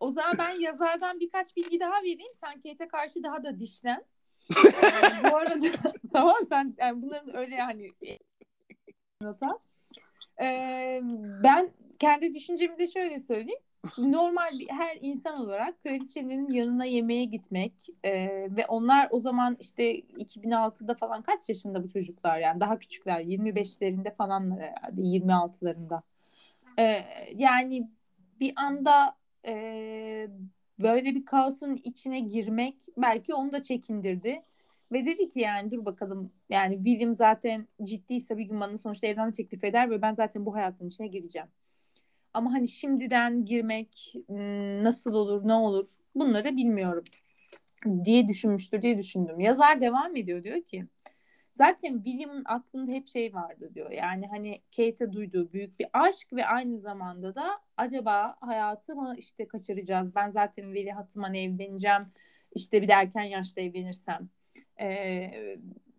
[0.00, 2.32] O zaman ben yazardan birkaç bilgi daha vereyim.
[2.34, 4.04] Sen Kate'e karşı daha da dişlen.
[4.50, 5.66] Ee, bu arada
[6.12, 7.88] tamam sen yani bunların öyle hani
[9.22, 9.58] nota.
[10.42, 11.00] Ee,
[11.42, 13.60] ben kendi düşüncemi de şöyle söyleyeyim.
[13.98, 17.72] Normal her insan olarak kraliçenin yanına yemeğe gitmek
[18.04, 18.12] e,
[18.56, 24.14] ve onlar o zaman işte 2006'da falan kaç yaşında bu çocuklar yani daha küçükler 25'lerinde
[24.14, 26.02] falanlar herhalde 26'larında.
[26.78, 27.90] Ee, yani
[28.40, 30.28] bir anda e,
[30.82, 34.42] böyle bir kaosun içine girmek belki onu da çekindirdi.
[34.92, 39.32] Ve dedi ki yani dur bakalım yani William zaten ciddiyse bir gün bana sonuçta evlenme
[39.32, 41.48] teklif eder ve ben zaten bu hayatın içine gireceğim.
[42.34, 44.14] Ama hani şimdiden girmek
[44.82, 47.04] nasıl olur ne olur bunları bilmiyorum
[48.04, 49.40] diye düşünmüştür diye düşündüm.
[49.40, 50.86] Yazar devam ediyor diyor ki
[51.54, 53.90] zaten William'ın aklında hep şey vardı diyor.
[53.90, 59.48] Yani hani Kate'e duyduğu büyük bir aşk ve aynı zamanda da acaba hayatı mı işte
[59.48, 60.14] kaçıracağız?
[60.14, 62.06] Ben zaten veliahtımla evleneceğim.
[62.54, 64.28] İşte bir de erken yaşta evlenirsem
[64.80, 65.30] e,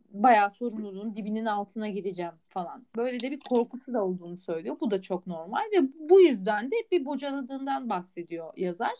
[0.10, 2.88] bayağı sorumluluğun dibinin altına gireceğim falan.
[2.96, 4.78] Böyle de bir korkusu da olduğunu söylüyor.
[4.82, 8.94] Bu da çok normal ve bu yüzden de bir bocaladığından bahsediyor yazar.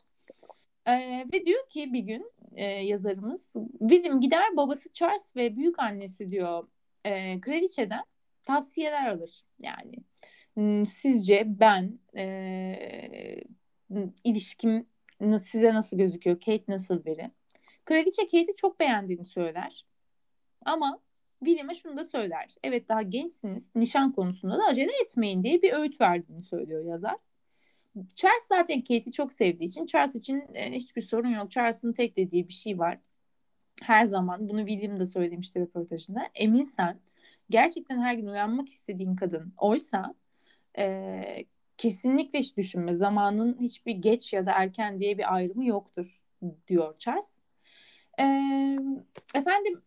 [0.86, 6.30] E, ve diyor ki bir gün e, yazarımız William gider babası Charles ve büyük annesi
[6.30, 6.68] diyor
[7.04, 8.04] e, kraliçeden
[8.44, 9.42] tavsiyeler alır.
[9.60, 9.96] Yani
[10.54, 13.44] hmm, sizce ben e,
[14.24, 14.88] ilişkim
[15.40, 16.40] size nasıl gözüküyor?
[16.40, 17.32] Kate nasıl biri?
[17.86, 19.86] Kraliçe Kate'i çok beğendiğini söyler.
[20.66, 21.00] Ama
[21.40, 22.56] William'a şunu da söyler.
[22.64, 23.76] Evet daha gençsiniz.
[23.76, 27.16] Nişan konusunda da acele etmeyin diye bir öğüt verdiğini söylüyor yazar.
[28.16, 31.52] Charles zaten Kate'i çok sevdiği için Charles için e, hiçbir sorun yok.
[31.52, 33.00] Charles'ın tek dediği bir şey var.
[33.82, 36.22] Her zaman bunu William da söylemişti röportajında.
[36.36, 37.00] Emin sen
[37.50, 40.16] gerçekten her gün uyanmak istediğin kadın oysa
[40.78, 41.46] e,
[41.78, 42.94] kesinlikle hiç düşünme.
[42.94, 46.24] Zamanın hiçbir geç ya da erken diye bir ayrımı yoktur
[46.68, 47.40] diyor Charles.
[48.20, 48.24] E,
[49.36, 49.82] efendim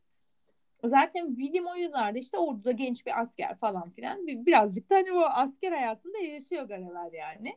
[0.85, 4.27] zaten William o yıllarda işte orduda genç bir asker falan filan.
[4.27, 7.57] Bir- Birazcık da hani bu asker hayatında yaşıyor Garavel yani.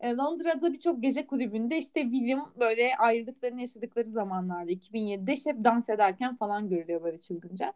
[0.00, 5.90] E, Londra'da birçok gece kulübünde işte William böyle ayrılıklarını yaşadıkları zamanlarda 2007'de işte hep dans
[5.90, 7.74] ederken falan görülüyor böyle çılgınca.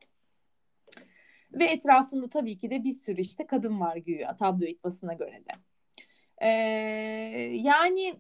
[1.53, 5.53] Ve etrafında tabii ki de bir sürü işte kadın var güya tabloid basına göre de.
[6.39, 6.49] E,
[7.53, 8.15] yani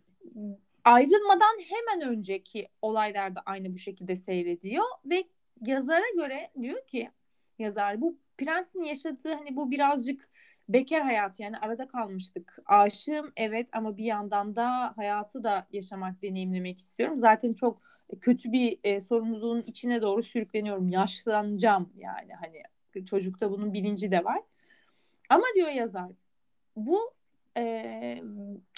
[0.84, 5.24] ayrılmadan hemen önceki olaylar da aynı bu şekilde seyrediyor ve
[5.66, 7.10] yazara göre diyor ki
[7.58, 10.27] yazar bu prensin yaşadığı hani bu birazcık
[10.68, 12.58] bekar hayatı yani arada kalmıştık.
[12.66, 17.18] Aşığım evet ama bir yandan da hayatı da yaşamak, deneyimlemek istiyorum.
[17.18, 17.82] Zaten çok
[18.20, 20.88] kötü bir e, sorumluluğun içine doğru sürükleniyorum.
[20.88, 22.62] Yaşlanacağım yani hani
[23.06, 24.42] çocukta bunun bilinci de var.
[25.28, 26.10] Ama diyor yazar
[26.76, 27.14] bu
[27.56, 28.22] e,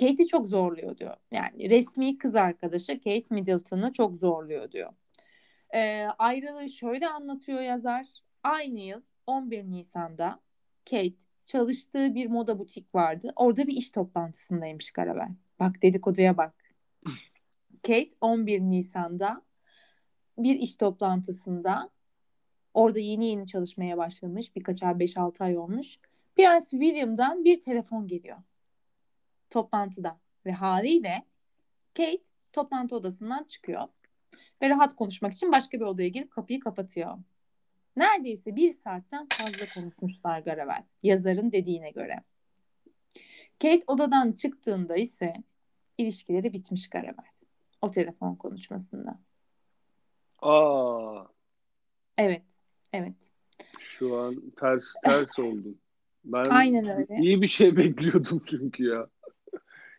[0.00, 1.16] Kate'i çok zorluyor diyor.
[1.32, 4.92] Yani resmi kız arkadaşı Kate Middleton'ı çok zorluyor diyor.
[5.74, 8.06] E, ayrılığı şöyle anlatıyor yazar.
[8.42, 10.40] Aynı yıl 11 Nisan'da
[10.90, 13.32] Kate çalıştığı bir moda butik vardı.
[13.36, 15.28] Orada bir iş toplantısındaymış Karabel.
[15.60, 16.54] Bak dedikoduya bak.
[17.82, 19.42] Kate 11 Nisan'da
[20.38, 21.90] bir iş toplantısında
[22.74, 24.56] orada yeni yeni çalışmaya başlamış.
[24.56, 25.98] Birkaç ay 5-6 ay olmuş.
[26.36, 28.38] Prens William'dan bir telefon geliyor.
[29.50, 30.20] Toplantıda.
[30.46, 31.22] Ve haliyle
[31.94, 33.88] Kate toplantı odasından çıkıyor.
[34.62, 37.18] Ve rahat konuşmak için başka bir odaya girip kapıyı kapatıyor.
[37.96, 40.84] Neredeyse bir saatten fazla konuşmuşlar Garavel.
[41.02, 42.16] Yazarın dediğine göre.
[43.62, 45.34] Kate odadan çıktığında ise
[45.98, 47.26] ilişkileri bitmiş Garavel.
[47.82, 49.18] O telefon konuşmasında.
[50.38, 51.24] Aa,
[52.18, 52.60] Evet.
[52.92, 53.30] Evet.
[53.78, 55.78] şu an ters ters oldum.
[56.24, 57.16] Ben Aynen öyle.
[57.22, 59.06] iyi bir şey bekliyordum çünkü ya.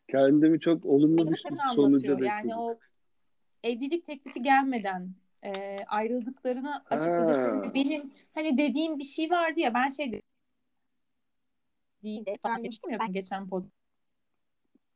[0.08, 2.20] Kendimi çok olumlu bir sonuca anlatıyor.
[2.20, 2.80] Yani o
[3.64, 7.74] evlilik teklifi gelmeden e, ayrıldıklarını açıkladıklarını Ha.
[7.74, 10.24] benim hani dediğim bir şey vardı ya ben şey dedim.
[12.04, 13.66] Değil de falan demiştim ya ben geçen pod.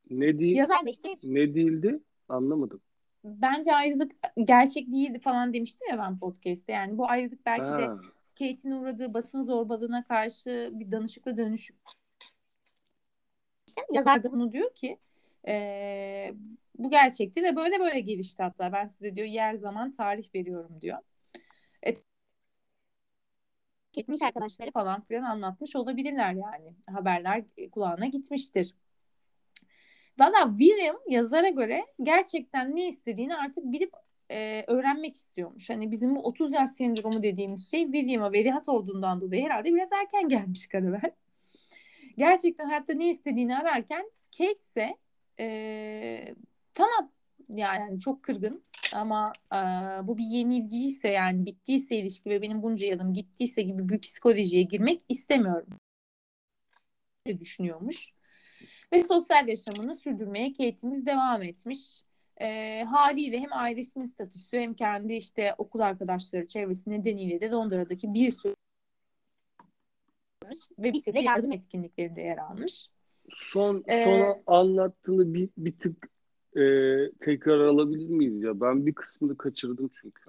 [0.09, 1.99] Ne değil Yazar da işte ne değildi?
[2.29, 2.81] Anlamadım.
[3.23, 4.11] bence ayrılık
[4.43, 6.73] gerçek değildi falan demiştim ya ben podcast'te.
[6.73, 7.99] Yani bu ayrılık belki de Ha.
[8.39, 11.75] Kate'in uğradığı basın zorbalığına karşı bir danışıklı dönüşüm.
[13.91, 14.97] Yazar da bunu diyor ki
[15.47, 16.33] e,
[16.77, 18.73] bu gerçekti ve böyle böyle gelişti hatta.
[18.73, 20.97] Ben size diyor yer zaman tarih veriyorum diyor.
[21.87, 21.93] E,
[23.95, 26.75] Kate'in iş arkadaşları falan filan anlatmış olabilirler yani.
[26.89, 28.73] Haberler kulağına gitmiştir.
[30.19, 33.93] Valla William yazara göre gerçekten ne istediğini artık bilip
[34.31, 35.69] e, öğrenmek istiyormuş.
[35.69, 40.29] Hani bizim bu 30 yaş sendromu dediğimiz şey William'a veliaht olduğundan dolayı herhalde biraz erken
[40.29, 41.11] gelmiş Karavel.
[42.17, 44.97] Gerçekten hayatta ne istediğini ararken Kate ise
[45.39, 46.35] e,
[46.75, 47.11] tamam
[47.49, 49.57] ya yani çok kırgın ama e,
[50.07, 55.01] bu bir yenilgiyse yani bittiyse ilişki ve benim bunca yılım gittiyse gibi bir psikolojiye girmek
[55.09, 55.67] istemiyorum
[57.25, 58.13] diye düşünüyormuş.
[58.93, 62.01] Ve sosyal yaşamını sürdürmeye Kate'imiz devam etmiş.
[62.41, 68.31] E, haliyle hem ailesinin statüsü hem kendi işte okul arkadaşları çevresi nedeniyle de Londra'daki bir
[68.31, 68.55] sürü
[70.79, 72.87] ve bir sürü de yardım etkinliklerinde yer almış.
[73.35, 76.14] Son Ee, sona anlattığını bir, bir tık
[76.55, 76.61] e,
[77.21, 78.61] tekrar alabilir miyiz ya?
[78.61, 80.21] Ben bir kısmını kaçırdım çünkü.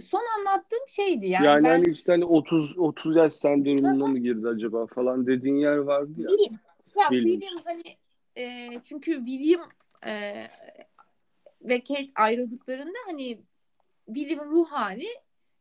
[0.00, 4.48] Son anlattığım şeydi yani, Yani, ben hani işte hani 30 30 yaş sendromuna mı girdi
[4.48, 6.28] acaba falan dediğin yer vardı ya.
[6.28, 6.58] William.
[6.96, 7.40] Ya William.
[7.40, 7.96] William hani
[8.36, 9.68] e, çünkü William
[10.06, 10.46] e,
[11.62, 13.40] ve Kate ayrıldıklarında hani
[14.06, 15.08] William'ın ruh hali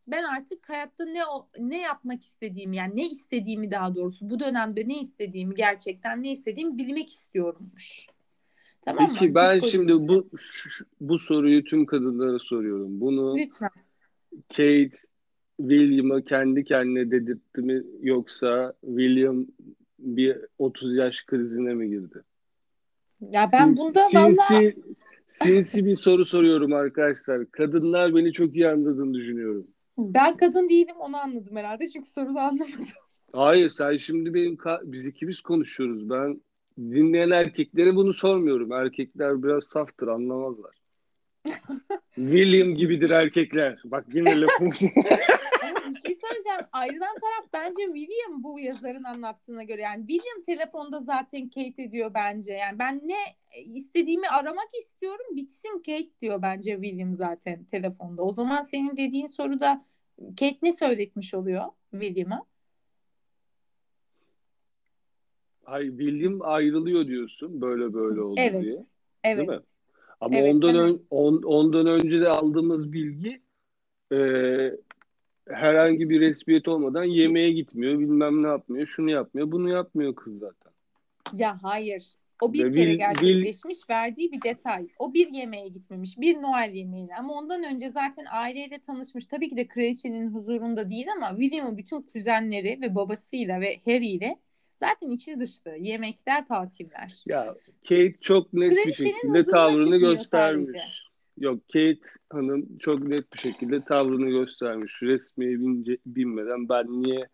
[0.07, 1.21] ben artık hayatta ne
[1.59, 6.77] ne yapmak istediğimi yani ne istediğimi daha doğrusu bu dönemde ne istediğimi gerçekten ne istediğimi
[6.77, 8.07] bilmek istiyormuş.
[8.85, 9.09] Tamam mı?
[9.19, 9.87] Peki ben Psikolojisi.
[9.93, 13.01] şimdi bu şu- bu soruyu tüm kadınlara soruyorum.
[13.01, 13.69] Bunu lütfen
[14.49, 14.89] Kate
[15.57, 19.45] William'a kendi kendine dedirtti mi yoksa William
[19.99, 22.21] bir 30 yaş krizine mi girdi?
[23.21, 24.75] ya ben Sinsi- bunda sinsi, vallahi
[25.29, 27.51] sinsi bir soru soruyorum arkadaşlar.
[27.51, 29.67] Kadınlar beni çok iyi anladığını düşünüyorum.
[29.97, 32.85] ben kadın değilim onu anladım herhalde çünkü soruyu anlamadım.
[33.33, 36.09] Hayır sen şimdi benim biz ikimiz konuşuyoruz.
[36.09, 36.41] Ben
[36.77, 38.71] dinleyen erkeklere bunu sormuyorum.
[38.71, 40.75] Erkekler biraz saftır anlamazlar.
[42.15, 43.81] William gibidir erkekler.
[43.85, 44.71] Bak yine lafım.
[45.85, 46.61] Bir şey söyleyeceğim.
[46.71, 49.81] Ayrılan taraf bence William bu yazarın anlattığına göre.
[49.81, 52.53] Yani William telefonda zaten Kate ediyor bence.
[52.53, 53.17] Yani ben ne
[53.65, 58.21] istediğimi aramak istiyorum bitsin Kate diyor bence William zaten telefonda.
[58.23, 59.85] O zaman senin dediğin soruda
[60.17, 62.45] Kate ne söyletmiş oluyor William'a?
[65.65, 68.63] Hayır William ayrılıyor diyorsun böyle böyle oldu Evet.
[68.63, 68.75] diye.
[69.23, 69.37] Evet.
[69.47, 69.65] Değil mi?
[70.21, 73.41] Ama Evet, ondan ön- on- ondan önce de aldığımız bilgi
[74.11, 74.17] e,
[75.49, 80.71] herhangi bir resmiyet olmadan yemeğe gitmiyor, bilmem ne yapmıyor, şunu yapmıyor, bunu yapmıyor kız zaten.
[81.33, 82.13] Ya hayır.
[82.41, 84.87] O bir Ve kere gerçekleşmiş verdiği bir detay.
[84.99, 86.19] O bir yemeğe gitmemiş.
[86.19, 87.15] Bir Noel yemeğine.
[87.15, 89.27] Ama ondan önce zaten aileyle tanışmış.
[89.27, 94.35] Tabii ki de kraliçenin huzurunda değil ama William'ın bütün kuzenleri ve babasıyla ve Harry ile
[94.75, 95.71] zaten içi dışlı.
[95.79, 97.23] Yemekler, tatiller.
[97.25, 100.71] Ya Kate çok net bir Kraliçenin şekilde huzuruna tavrını göstermiş.
[100.71, 100.85] sadece.
[101.37, 105.03] Yok Kate Hanım çok net bir şekilde tavrını göstermiş.
[105.03, 107.27] Resmiye bince, binmeden ben niye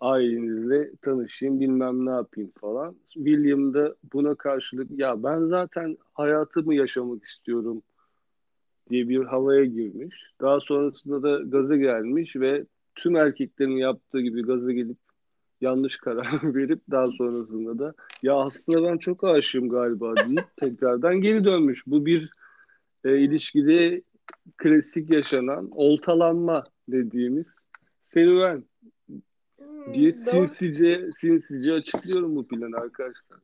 [0.00, 2.96] ailenizle tanışayım bilmem ne yapayım falan.
[3.12, 7.82] William da buna karşılık ya ben zaten hayatımı yaşamak istiyorum
[8.90, 10.16] diye bir havaya girmiş.
[10.40, 15.05] Daha sonrasında da gaza gelmiş ve tüm erkeklerin yaptığı gibi gaza gelip
[15.60, 21.44] yanlış karar verip daha sonrasında da ya aslında ben çok aşığım galiba deyip tekrardan geri
[21.44, 21.86] dönmüş.
[21.86, 22.30] Bu bir
[23.04, 24.02] e, ilişkide
[24.56, 27.46] klasik yaşanan oltalanma dediğimiz
[28.02, 28.64] serüven
[29.94, 30.48] diye Hmm, doğru.
[30.48, 33.38] sinsice sinsice açıklıyorum bu planı arkadaşlar.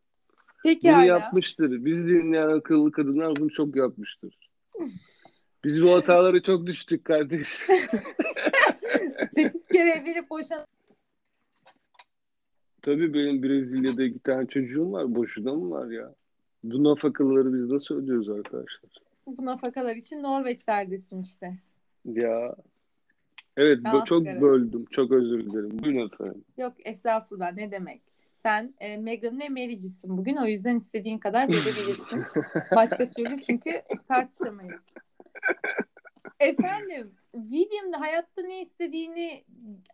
[0.65, 1.05] Peki Bunu hala.
[1.05, 1.85] yapmıştır.
[1.85, 4.39] Biz dinleyen akıllı kadınlar bunu çok yapmıştır.
[5.65, 7.49] Biz bu hatalara çok düştük kardeş.
[9.35, 10.67] Sekiz kere evlenip boşan.
[12.83, 15.15] Tabii benim Brezilya'da iki tane çocuğum var.
[15.15, 16.15] Boşuna mı var ya?
[16.65, 18.91] Bu nafakaları biz nasıl ödüyoruz arkadaşlar?
[19.27, 21.59] Bu nafakalar için Norveçlerdesin işte.
[22.05, 22.57] Ya
[23.57, 24.41] evet Ah, çok evet.
[24.43, 24.85] böldüm.
[24.91, 25.79] Çok özür dilerim.
[25.79, 26.45] Buyurun efendim.
[26.59, 28.03] Yok estağfurullah ne demek.
[28.35, 32.23] Sen e, Meghan ve Mary'cisin bugün o yüzden istediğin kadar verebilirsin.
[32.77, 34.83] Başka türlü çünkü tartışamayız.
[36.41, 39.45] Efendim William da hayatta ne istediğini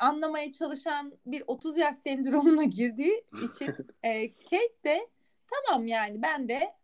[0.00, 5.08] anlamaya çalışan bir 30 yaş sendromuna girdiği için e, Kate de
[5.46, 6.74] tamam yani ben de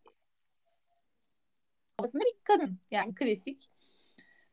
[1.99, 3.71] aslında bir kadın yani klasik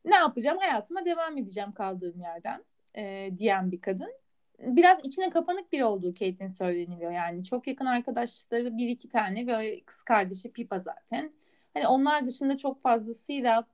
[0.06, 2.64] ne yapacağım hayatıma devam edeceğim kaldığım yerden
[2.98, 4.12] e, diyen bir kadın.
[4.60, 9.82] Biraz içine kapanık bir olduğu Kate'in söyleniliyor yani çok yakın arkadaşları bir iki tane ve
[9.86, 11.34] kız kardeşi Pipa zaten.
[11.74, 13.68] Hani onlar dışında çok fazlasıyla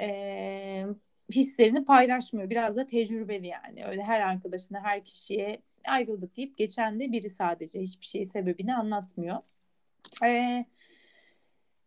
[0.00, 0.86] e,
[1.30, 2.50] hislerini paylaşmıyor.
[2.50, 3.84] Biraz da tecrübeli yani.
[3.84, 9.38] Öyle her arkadaşına, her kişiye ayrıldık deyip geçen de biri sadece hiçbir şeyi sebebini anlatmıyor.
[10.24, 10.64] E,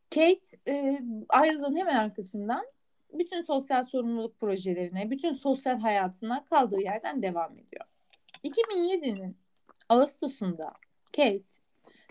[0.10, 2.66] Kate e, ayrılığın hemen arkasından
[3.14, 7.86] bütün sosyal sorumluluk projelerine, bütün sosyal hayatına kaldığı yerden devam ediyor.
[8.44, 9.38] 2007'nin
[9.90, 10.74] Ağustos'unda
[11.16, 11.61] Kate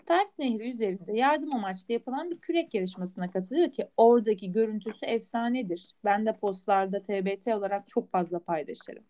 [0.05, 5.95] Ters Nehri üzerinde yardım amaçlı yapılan bir kürek yarışmasına katılıyor ki oradaki görüntüsü efsanedir.
[6.05, 9.03] Ben de postlarda TBT olarak çok fazla paylaşırım.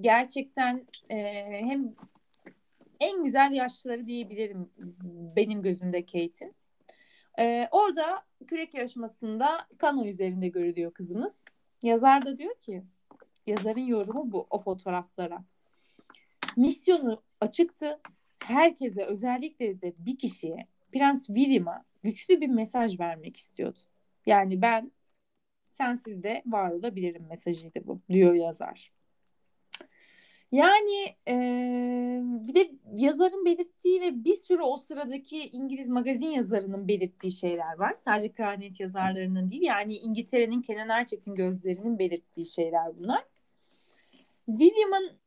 [0.00, 1.16] Gerçekten e,
[1.50, 1.94] hem
[3.00, 4.70] en güzel yaşlıları diyebilirim
[5.36, 6.54] benim gözümde Kate'in.
[7.38, 11.44] E, orada kürek yarışmasında kano üzerinde görülüyor kızımız.
[11.82, 12.82] Yazar da diyor ki,
[13.46, 15.44] yazarın yorumu bu o fotoğraflara.
[16.56, 18.00] Misyonu açıktı
[18.44, 23.78] herkese özellikle de bir kişiye Prens William'a güçlü bir mesaj vermek istiyordu.
[24.26, 24.92] Yani ben
[25.68, 28.92] sensiz de var olabilirim mesajıydı bu diyor yazar.
[30.52, 31.34] Yani e,
[32.22, 37.94] bir de yazarın belirttiği ve bir sürü o sıradaki İngiliz magazin yazarının belirttiği şeyler var.
[37.98, 43.24] Sadece kraliyet yazarlarının değil yani İngiltere'nin Kenan Erçetin gözlerinin belirttiği şeyler bunlar.
[44.46, 45.21] William'ın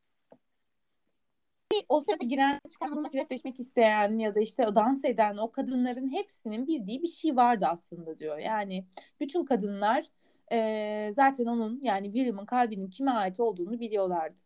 [1.88, 6.12] o sırada giren çıkan bununla flörtleşmek isteyen ya da işte o dans eden o kadınların
[6.12, 8.38] hepsinin bildiği bir şey vardı aslında diyor.
[8.38, 8.86] Yani
[9.20, 10.06] bütün kadınlar
[10.52, 14.40] e, zaten onun yani William'ın kalbinin kime ait olduğunu biliyorlardı.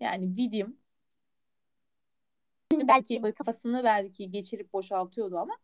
[0.00, 0.74] Yani William
[2.72, 5.56] belki kafasını belki geçirip boşaltıyordu ama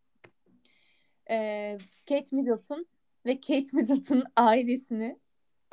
[1.31, 1.77] e,
[2.09, 2.87] Kate Middleton
[3.27, 5.19] ve Kate Middleton ailesini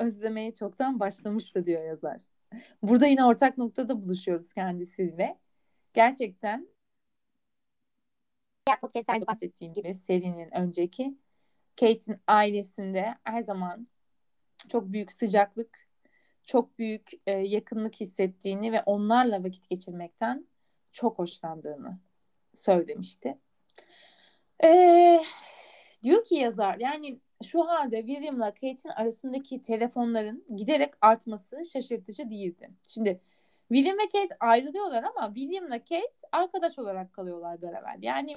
[0.00, 2.22] özlemeye çoktan başlamıştı diyor yazar.
[2.82, 5.38] Burada yine ortak noktada buluşuyoruz kendisiyle.
[5.94, 6.68] Gerçekten
[8.66, 11.18] diğer podcastlerde bahsettiğim gibi serinin önceki
[11.80, 13.88] Kate'in ailesinde her zaman
[14.68, 15.88] çok büyük sıcaklık,
[16.42, 20.46] çok büyük e, yakınlık hissettiğini ve onlarla vakit geçirmekten
[20.92, 21.98] çok hoşlandığını
[22.54, 23.38] söylemişti.
[24.64, 25.22] Ee,
[26.02, 32.70] diyor ki yazar yani şu halde William'la Kate'in arasındaki telefonların giderek artması şaşırtıcı değildi.
[32.88, 33.20] Şimdi
[33.68, 37.96] William ve Kate ayrılıyorlar ama William'la Kate arkadaş olarak kalıyorlar beraber.
[38.02, 38.36] Yani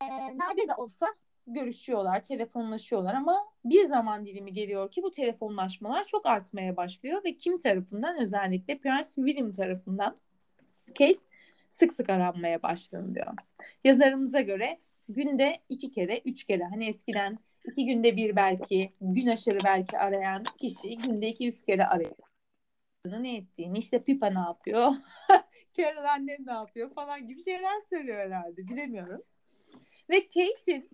[0.00, 1.06] e, nadir de olsa
[1.46, 7.58] görüşüyorlar, telefonlaşıyorlar ama bir zaman dilimi geliyor ki bu telefonlaşmalar çok artmaya başlıyor ve kim
[7.58, 10.16] tarafından özellikle Prens William tarafından
[10.98, 11.18] Kate
[11.68, 13.26] sık sık aranmaya başlanıyor.
[13.84, 19.58] Yazarımıza göre günde iki kere, üç kere hani eskiden iki günde bir belki gün aşırı
[19.64, 22.16] belki arayan kişi günde iki üç kere arıyor.
[23.06, 24.92] Ne ettiğini işte Pipa ne yapıyor,
[25.78, 29.22] Carol annem ne yapıyor falan gibi şeyler söylüyor herhalde bilemiyorum.
[30.10, 30.90] Ve Kate'in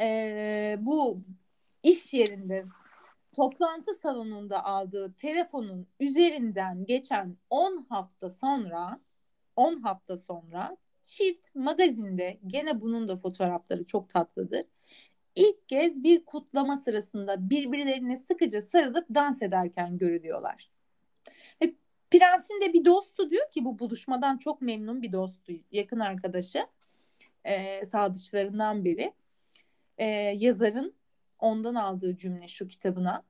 [0.00, 1.22] e, bu
[1.82, 2.64] iş yerinde
[3.36, 9.00] toplantı salonunda aldığı telefonun üzerinden geçen 10 hafta sonra
[9.56, 10.76] 10 hafta sonra
[11.08, 14.64] Çift magazinde gene bunun da fotoğrafları çok tatlıdır.
[15.34, 20.70] İlk kez bir kutlama sırasında birbirlerine sıkıca sarılıp dans ederken görülüyorlar.
[21.62, 21.74] Ve
[22.10, 26.66] Prens'in de bir dostu diyor ki bu buluşmadan çok memnun bir dostu, yakın arkadaşı.
[27.44, 29.12] E, sadıçlarından biri.
[29.98, 30.94] E, yazarın
[31.38, 33.24] ondan aldığı cümle şu kitabına.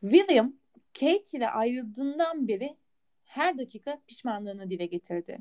[0.00, 0.52] William
[0.94, 2.76] Kate ile ayrıldığından beri
[3.24, 5.38] her dakika pişmanlığını dile getirdi.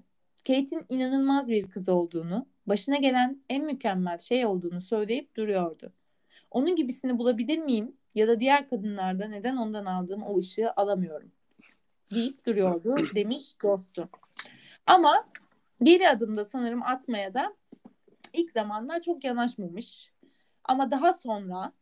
[0.48, 5.94] Kate'in inanılmaz bir kız olduğunu, başına gelen en mükemmel şey olduğunu söyleyip duruyordu.
[6.52, 11.32] Onun gibisini bulabilir miyim ya da diğer kadınlarda neden ondan aldığım o ışığı alamıyorum
[12.12, 14.10] deyip duruyordu demiş dostu.
[14.86, 15.28] Ama
[15.84, 17.56] geri adımda sanırım atmaya da
[18.34, 20.12] ilk zamanlar çok yanaşmamış.
[20.64, 21.74] Ama daha sonra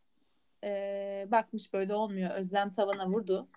[0.63, 3.47] e, bakmış böyle olmuyor özlem tavana vurdu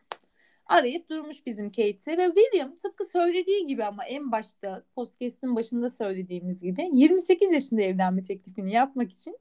[0.70, 6.62] arayıp durmuş bizim Kate'i ve William tıpkı söylediği gibi ama en başta podcast'in başında söylediğimiz
[6.62, 9.38] gibi 28 yaşında evlenme teklifini yapmak için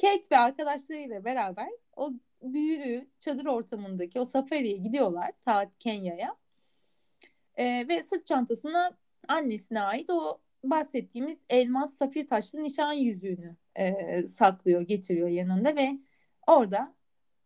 [0.00, 2.12] Kate ve arkadaşlarıyla beraber o
[2.42, 6.36] büyülü çadır ortamındaki o safariye gidiyorlar ta Kenya'ya.
[7.56, 8.98] Ee, ve sırt çantasına
[9.28, 15.98] annesine ait o bahsettiğimiz elmas safir taşlı nişan yüzüğünü e, saklıyor, getiriyor yanında ve
[16.46, 16.94] orada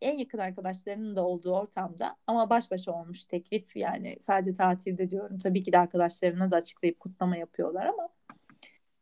[0.00, 5.38] en yakın arkadaşlarının da olduğu ortamda ama baş başa olmuş teklif yani sadece tatilde diyorum.
[5.38, 8.08] Tabii ki de arkadaşlarına da açıklayıp kutlama yapıyorlar ama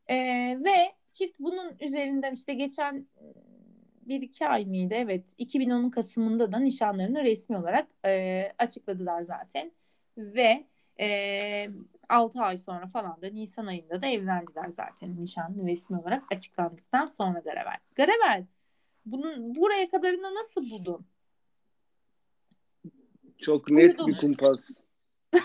[0.06, 0.16] e,
[0.64, 3.06] ve çift bunun üzerinden işte geçen
[4.06, 4.94] bir iki ay mıydı?
[4.94, 5.34] Evet.
[5.38, 9.72] 2010'un Kasım'ında da nişanlarını resmi olarak e, açıkladılar zaten.
[10.18, 10.66] Ve
[11.00, 11.68] e,
[12.08, 17.38] 6 ay sonra falan da Nisan ayında da evlendiler zaten nişanlı resmi olarak açıklandıktan sonra
[17.38, 17.78] Garavel.
[17.94, 18.44] Garavel
[19.06, 21.06] bunun buraya kadarını nasıl buldun?
[23.38, 24.06] Çok net Uyudun.
[24.06, 24.70] bir kumpas.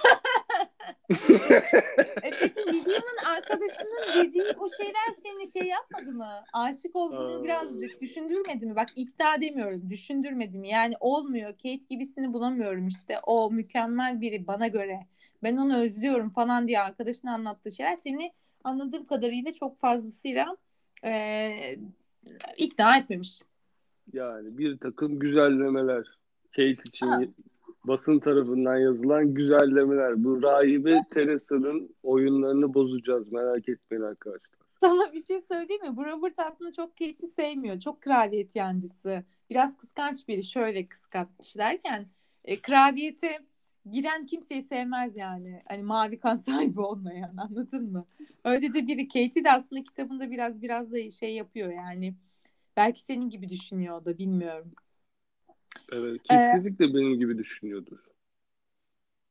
[2.24, 6.44] e peki William'ın arkadaşının dediği o şeyler seni şey yapmadı mı?
[6.54, 8.76] Aşık olduğunu birazcık düşündürmedi mi?
[8.76, 9.90] Bak ikna demiyorum.
[9.90, 10.70] Düşündürmedi mi?
[10.70, 11.52] Yani olmuyor.
[11.52, 13.20] Kate gibisini bulamıyorum işte.
[13.20, 15.00] O mükemmel biri bana göre.
[15.44, 18.34] Ben onu özlüyorum falan diye arkadaşın anlattığı şeyler seni
[18.64, 20.58] anladığım kadarıyla çok fazlasıyla
[21.04, 21.76] e,
[22.58, 23.42] ikna etmemiş.
[24.14, 26.20] Yani bir takım güzellemeler.
[26.56, 27.22] Kate için ha
[27.84, 30.24] basın tarafından yazılan güzellemeler.
[30.24, 33.32] Bu rahibe Teresa'nın oyunlarını bozacağız.
[33.32, 34.60] Merak etmeyin arkadaşlar.
[34.80, 35.98] Sana bir şey söyleyeyim mi?
[35.98, 37.80] Bu Robert aslında çok Kate'i sevmiyor.
[37.80, 39.24] Çok kraliyet yancısı.
[39.50, 40.44] Biraz kıskanç biri.
[40.44, 42.08] Şöyle kıskanç derken
[42.46, 43.40] e, kraliyete
[43.92, 45.62] giren kimseyi sevmez yani.
[45.68, 48.06] Hani mavi kan sahibi olmayan anladın mı?
[48.44, 49.08] Öyle de biri.
[49.08, 52.16] Kate'i de aslında kitabında biraz biraz da şey yapıyor yani.
[52.80, 54.72] Belki senin gibi düşünüyor da bilmiyorum.
[55.92, 57.98] Evet, kesinlikle ee, benim gibi düşünüyordur.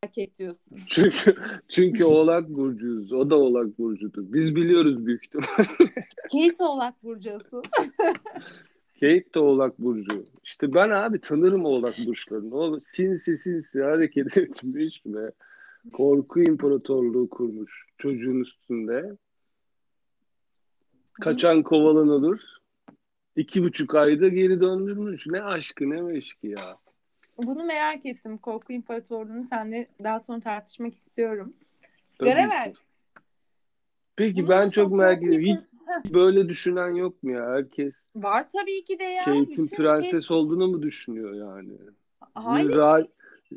[0.03, 0.79] Erkek diyorsun.
[0.89, 1.37] Çünkü
[1.69, 3.13] çünkü Oğlak burcuyuz.
[3.13, 4.33] O da Oğlak burcudur.
[4.33, 5.69] Biz biliyoruz büyük ihtimalle.
[6.33, 7.63] Kate Oğlak burcusu.
[9.01, 10.25] Kate de Oğlak burcu.
[10.45, 12.55] İşte ben abi tanırım Oğlak burçlarını.
[12.55, 15.33] O sinsi sinsi hareket etmiş ve
[15.93, 19.17] korku imparatorluğu kurmuş çocuğun üstünde.
[21.13, 22.58] Kaçan kovalanılır.
[23.39, 25.27] İki buçuk ayda geri döndürmüş.
[25.27, 26.77] Ne aşkı ne meşki ya.
[27.37, 28.39] Bunu merak ettim.
[28.39, 31.55] Korku İmparatorluğu'nu seninle daha sonra tartışmak istiyorum.
[32.19, 32.75] Garavel.
[34.17, 35.63] Peki Bunu ben çok merak ediyorum.
[36.05, 37.51] Hiç böyle düşünen yok mu ya?
[37.51, 39.25] Herkes Var tabii ki de ya.
[39.25, 40.35] Kate'in prenses Kate...
[40.35, 41.79] olduğunu mu düşünüyor yani?
[42.35, 42.69] Hayır.
[42.69, 43.09] Bir, ra-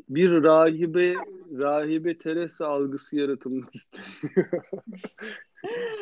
[0.08, 1.14] bir rahibe
[1.58, 4.48] rahibe Teresa algısı yaratılmak isteniyor.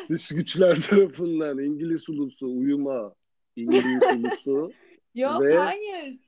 [0.09, 3.13] Dış güçler tarafından İngiliz ulusu uyuma
[3.55, 4.73] İngiliz ulusu.
[5.15, 6.19] Yok ve hayır.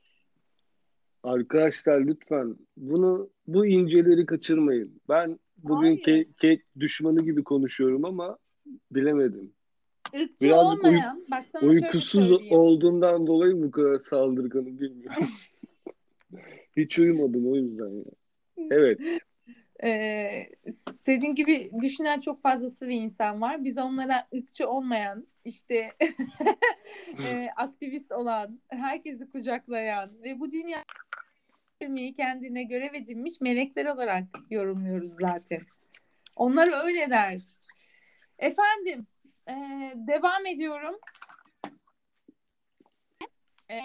[1.22, 5.00] Arkadaşlar lütfen bunu bu inceleri kaçırmayın.
[5.08, 8.38] Ben bugün Kate, Kate düşmanı gibi konuşuyorum ama
[8.90, 9.52] bilemedim.
[10.12, 15.26] Irkçı Biraz olmayan, uy- bak sana uykusuz olduğundan dolayı bu kadar saldırganı bilmiyorum.
[16.76, 18.04] Hiç uyumadım o yüzden ya.
[18.70, 19.00] Evet.
[19.84, 20.48] Ee,
[21.00, 23.64] senin gibi düşünen çok fazlası bir insan var.
[23.64, 25.92] Biz onlara ırkçı olmayan, işte
[27.24, 30.84] e, aktivist olan, herkesi kucaklayan ve bu dünya
[32.16, 35.60] kendine görev edinmiş melekler olarak yorumluyoruz zaten.
[36.36, 37.40] Onlar öyle der.
[38.38, 39.06] Efendim,
[39.48, 39.54] e,
[39.96, 40.98] devam ediyorum.
[43.70, 43.78] E,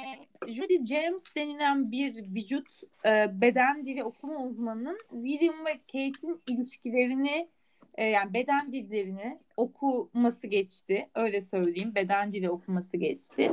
[0.47, 2.67] Judy James denilen bir vücut
[3.05, 7.49] e, beden dili okuma uzmanının William ve Kate'in ilişkilerini
[7.95, 11.09] e, yani beden dillerini okuması geçti.
[11.15, 11.95] Öyle söyleyeyim.
[11.95, 13.51] Beden dili okuması geçti.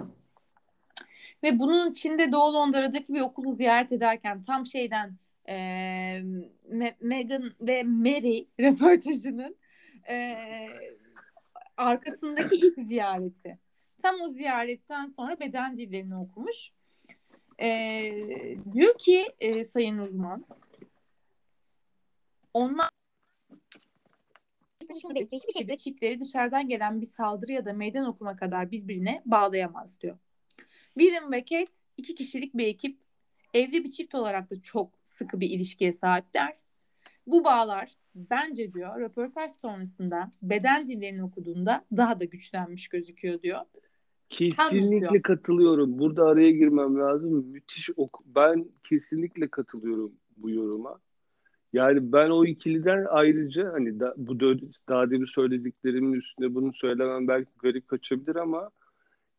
[1.43, 5.17] Ve bunun içinde Doğu Londra'daki bir okulu ziyaret ederken tam şeyden
[5.49, 5.57] e,
[7.01, 9.57] Meghan ve Mary röportajının
[10.09, 10.37] e,
[11.77, 13.59] arkasındaki ilk ziyareti.
[14.03, 16.71] Tam o ziyaretten sonra beden dillerini okumuş.
[17.61, 17.69] E,
[18.73, 20.45] diyor ki e, sayın uzman
[22.55, 22.96] onlar
[24.95, 25.43] şunu belirtiyor.
[25.43, 30.19] Hiçbir şekilde çiftleri dışarıdan gelen bir saldırı ya da meydan okuma kadar birbirine bağlayamaz diyor.
[30.99, 32.99] William ve Kate iki kişilik bir ekip
[33.55, 36.57] evli bir çift olarak da çok sıkı bir ilişkiye sahipler.
[37.27, 43.61] Bu bağlar bence diyor röportaj sonrasında beden dillerini okuduğunda daha da güçlenmiş gözüküyor diyor.
[44.31, 45.23] Kesinlikle Anlatıyor.
[45.23, 45.99] katılıyorum.
[45.99, 47.47] Burada araya girmem lazım.
[47.47, 51.01] Müthiş ok ben kesinlikle katılıyorum bu yoruma.
[51.77, 54.41] Yani ben o ikiliden ayrıca hani da, bu
[54.89, 58.71] daha demin söylediklerimin üstüne bunu söylemem belki garip kaçabilir ama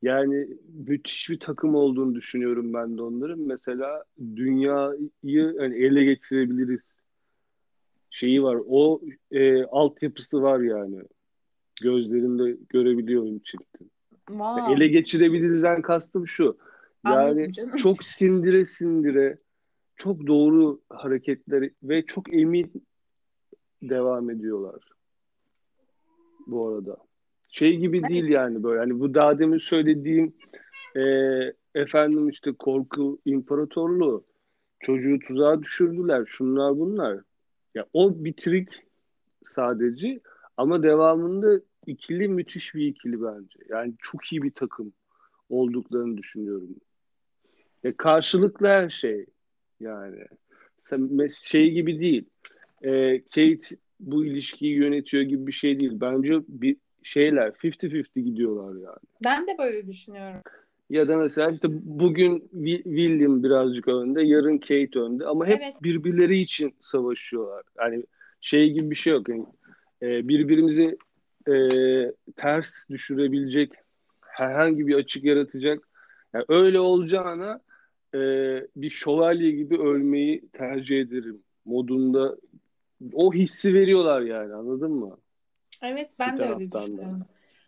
[0.01, 0.47] yani
[0.87, 3.39] müthiş bir takım olduğunu düşünüyorum ben de onların.
[3.39, 6.95] Mesela dünyayı hani ele geçirebiliriz
[8.09, 8.57] şeyi var.
[8.67, 11.01] O e, altyapısı var yani.
[11.81, 13.91] Gözlerinde görebiliyorum çiftin.
[14.27, 14.73] Wow.
[14.73, 16.57] Ele geçirebilirizden kastım şu.
[17.05, 19.37] Yani çok sindire sindire
[19.97, 22.87] çok doğru hareketleri ve çok emin
[23.81, 24.81] devam ediyorlar.
[26.47, 26.97] Bu arada.
[27.49, 28.09] Şey gibi evet.
[28.09, 28.79] değil yani böyle.
[28.79, 30.33] Hani bu daha demin söylediğim
[30.95, 31.01] e,
[31.75, 34.23] efendim işte korku imparatorluğu
[34.79, 37.19] çocuğu tuzağa düşürdüler şunlar bunlar.
[37.75, 38.69] Ya o bitirik
[39.43, 40.19] sadece
[40.57, 43.59] ama devamında ikili müthiş bir ikili bence.
[43.69, 44.93] Yani çok iyi bir takım
[45.49, 46.75] olduklarını düşünüyorum.
[47.83, 49.25] Ya karşılıklı her şey
[49.79, 50.25] yani.
[51.43, 52.25] Şey gibi değil.
[52.81, 55.91] E, Kate bu ilişkiyi yönetiyor gibi bir şey değil.
[55.95, 58.97] Bence bir şeyler 50-50 gidiyorlar yani.
[59.23, 60.41] Ben de böyle düşünüyorum.
[60.89, 62.39] Ya da mesela işte bugün
[62.83, 65.83] William birazcık önde, yarın Kate önde ama hep evet.
[65.83, 67.63] birbirleri için savaşıyorlar.
[67.79, 68.03] Yani
[68.41, 69.29] şey gibi bir şey yok.
[69.29, 69.45] Yani,
[70.01, 70.97] e, birbirimizi
[71.47, 71.53] e,
[72.35, 73.71] ters düşürebilecek
[74.21, 75.87] herhangi bir açık yaratacak.
[76.33, 77.61] Yani öyle olacağına
[78.13, 78.19] e,
[78.75, 82.37] bir şövalye gibi ölmeyi tercih ederim modunda
[83.13, 85.17] o hissi veriyorlar yani anladın mı?
[85.81, 87.21] Evet ben bir de öyle düşünüyorum.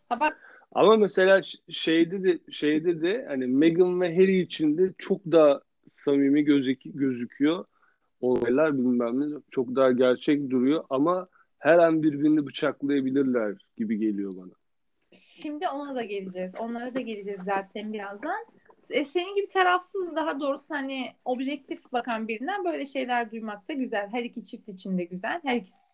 [0.09, 5.21] Ha bak ama mesela şeyde de şeyde de hani Meghan ve Harry için de çok
[5.25, 5.61] daha
[6.05, 7.65] samimi gözük gözüküyor.
[8.21, 11.27] Olaylar bilmem ne çok daha gerçek duruyor ama
[11.57, 14.51] her an birbirini bıçaklayabilirler gibi geliyor bana.
[15.11, 16.51] Şimdi ona da geleceğiz.
[16.59, 18.45] Onlara da geleceğiz zaten birazdan.
[18.89, 24.09] E, senin gibi tarafsız daha doğrusu hani objektif bakan birinden böyle şeyler duymak da güzel.
[24.11, 25.41] Her iki çift için de güzel.
[25.43, 25.89] Her ikisi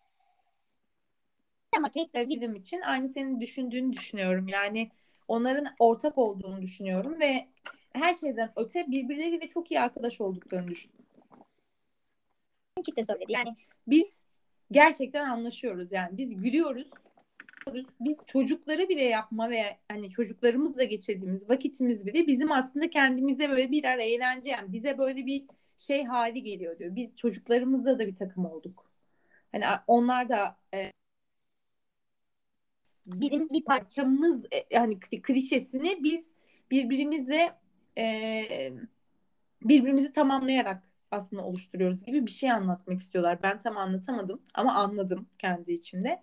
[1.76, 4.48] ama William için aynı senin düşündüğünü düşünüyorum.
[4.48, 4.90] Yani
[5.28, 7.48] onların ortak olduğunu düşünüyorum ve
[7.92, 11.06] her şeyden öte birbirleriyle çok iyi arkadaş olduklarını düşünüyorum.
[12.84, 13.32] Çift de söyledi.
[13.32, 14.24] Yani biz
[14.70, 15.92] gerçekten anlaşıyoruz.
[15.92, 16.90] Yani biz gülüyoruz.
[18.00, 23.98] Biz çocukları bile yapma ve hani çocuklarımızla geçirdiğimiz vakitimiz bile bizim aslında kendimize böyle birer
[23.98, 25.44] eğlence yani bize böyle bir
[25.76, 26.96] şey hali geliyor diyor.
[26.96, 28.90] Biz çocuklarımızla da bir takım olduk.
[29.52, 30.90] Hani onlar da e,
[33.06, 36.32] bizim bir parçamız e, yani klişesini biz
[36.70, 37.58] birbirimizle
[37.98, 38.72] e,
[39.62, 43.42] birbirimizi tamamlayarak aslında oluşturuyoruz gibi bir şey anlatmak istiyorlar.
[43.42, 46.22] Ben tam anlatamadım ama anladım kendi içimde.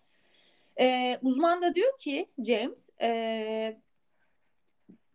[0.79, 3.81] E, uzman da diyor ki James e,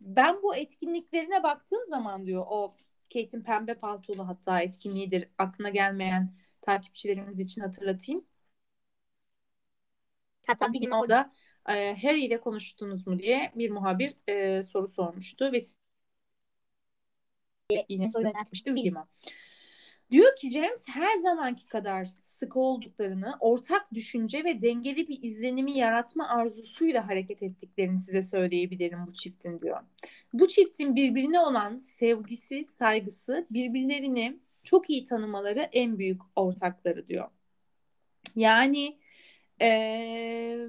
[0.01, 2.75] ben bu etkinliklerine baktığım zaman diyor o
[3.13, 8.25] Kate'in pembe paltolu hatta etkinliğidir aklına gelmeyen takipçilerimiz için hatırlatayım.
[10.47, 11.33] Hatta bir gün orada
[11.69, 15.59] e, Harry ile konuştunuz mu diye bir muhabir e, soru sormuştu ve
[17.89, 19.07] yine soru yöneltmişti William'a.
[20.11, 26.27] Diyor ki James her zamanki kadar sık olduklarını, ortak düşünce ve dengeli bir izlenimi yaratma
[26.27, 29.81] arzusuyla hareket ettiklerini size söyleyebilirim bu çiftin diyor.
[30.33, 37.29] Bu çiftin birbirine olan sevgisi, saygısı, birbirlerini çok iyi tanımaları en büyük ortakları diyor.
[38.35, 38.97] Yani
[39.61, 40.67] ee,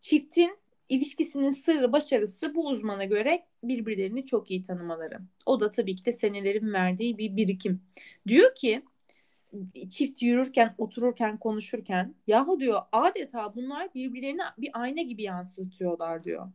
[0.00, 5.18] Çiftin ilişkisinin sırrı başarısı bu uzmana göre birbirlerini çok iyi tanımaları.
[5.46, 7.82] O da tabii ki de senelerin verdiği bir birikim.
[8.28, 8.82] Diyor ki
[9.90, 16.52] çift yürürken, otururken, konuşurken yahu diyor adeta bunlar birbirlerini bir ayna gibi yansıtıyorlar diyor.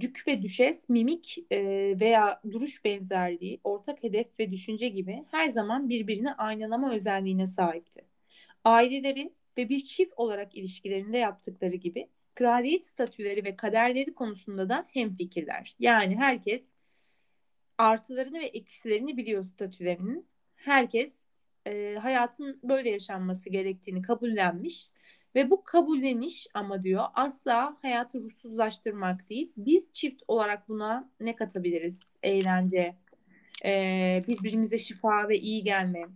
[0.00, 1.60] Dük ve düşes, mimik e,
[2.00, 8.04] veya duruş benzerliği, ortak hedef ve düşünce gibi her zaman birbirini aynalama özelliğine sahipti.
[8.64, 15.76] Aileleri ve bir çift olarak ilişkilerinde yaptıkları gibi kraliyet statüleri ve kaderleri konusunda da hemfikirler.
[15.78, 16.66] Yani herkes
[17.78, 20.26] artılarını ve eksilerini biliyor statülerinin.
[20.56, 21.14] Herkes
[21.66, 24.88] e, hayatın böyle yaşanması gerektiğini kabullenmiş
[25.34, 29.52] ve bu kabulleniş ama diyor asla hayatı ruhsuzlaştırmak değil.
[29.56, 32.00] Biz çift olarak buna ne katabiliriz?
[32.22, 32.96] Eğlence,
[33.64, 36.08] e, birbirimize şifa ve iyi gelme,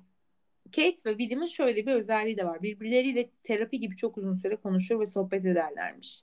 [0.71, 2.63] Kate ve William'ın şöyle bir özelliği de var.
[2.63, 6.23] Birbirleriyle terapi gibi çok uzun süre konuşur ve sohbet ederlermiş.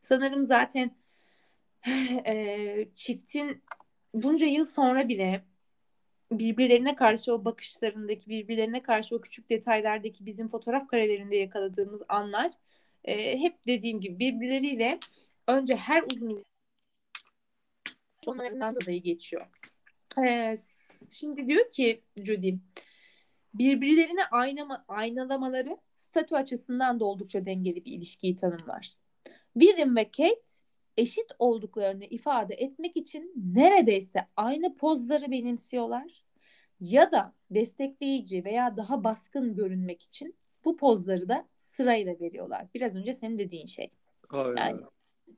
[0.00, 0.90] Sanırım zaten
[2.26, 3.62] e, çiftin
[4.14, 5.44] bunca yıl sonra bile
[6.32, 12.52] birbirlerine karşı o bakışlarındaki, birbirlerine karşı o küçük detaylardaki bizim fotoğraf karelerinde yakaladığımız anlar
[13.04, 14.98] e, hep dediğim gibi birbirleriyle
[15.48, 16.44] önce her uzun
[18.26, 19.46] olmalarından dolayı geçiyor.
[20.26, 20.54] E,
[21.10, 22.54] şimdi diyor ki Judy
[23.58, 28.92] birbirlerini aynama, aynalamaları statü açısından da oldukça dengeli bir ilişkiyi tanımlar.
[29.58, 36.24] William ve Kate eşit olduklarını ifade etmek için neredeyse aynı pozları benimsiyorlar
[36.80, 42.66] ya da destekleyici veya daha baskın görünmek için bu pozları da sırayla veriyorlar.
[42.74, 43.90] Biraz önce senin dediğin şey.
[44.30, 44.56] Aynen.
[44.56, 44.80] Yani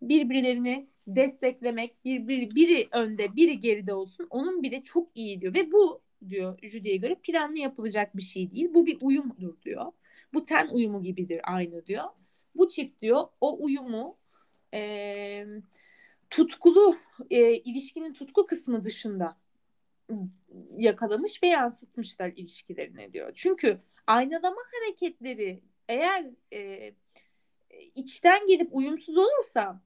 [0.02, 4.26] birbirlerini desteklemek, bir, bir, biri önde, biri geride olsun.
[4.30, 8.68] Onun bile çok iyi diyor ve bu diyor Judy'ye göre planlı yapılacak bir şey değil.
[8.74, 9.92] Bu bir uyumdur diyor.
[10.34, 12.04] Bu ten uyumu gibidir aynı diyor.
[12.54, 14.16] Bu çift diyor o uyumu
[14.74, 15.46] e,
[16.30, 16.96] tutkulu
[17.30, 19.36] e, ilişkinin tutku kısmı dışında
[20.76, 23.32] yakalamış ve yansıtmışlar ilişkilerine diyor.
[23.34, 26.92] Çünkü aynalama hareketleri eğer e,
[27.94, 29.80] içten gelip uyumsuz olursa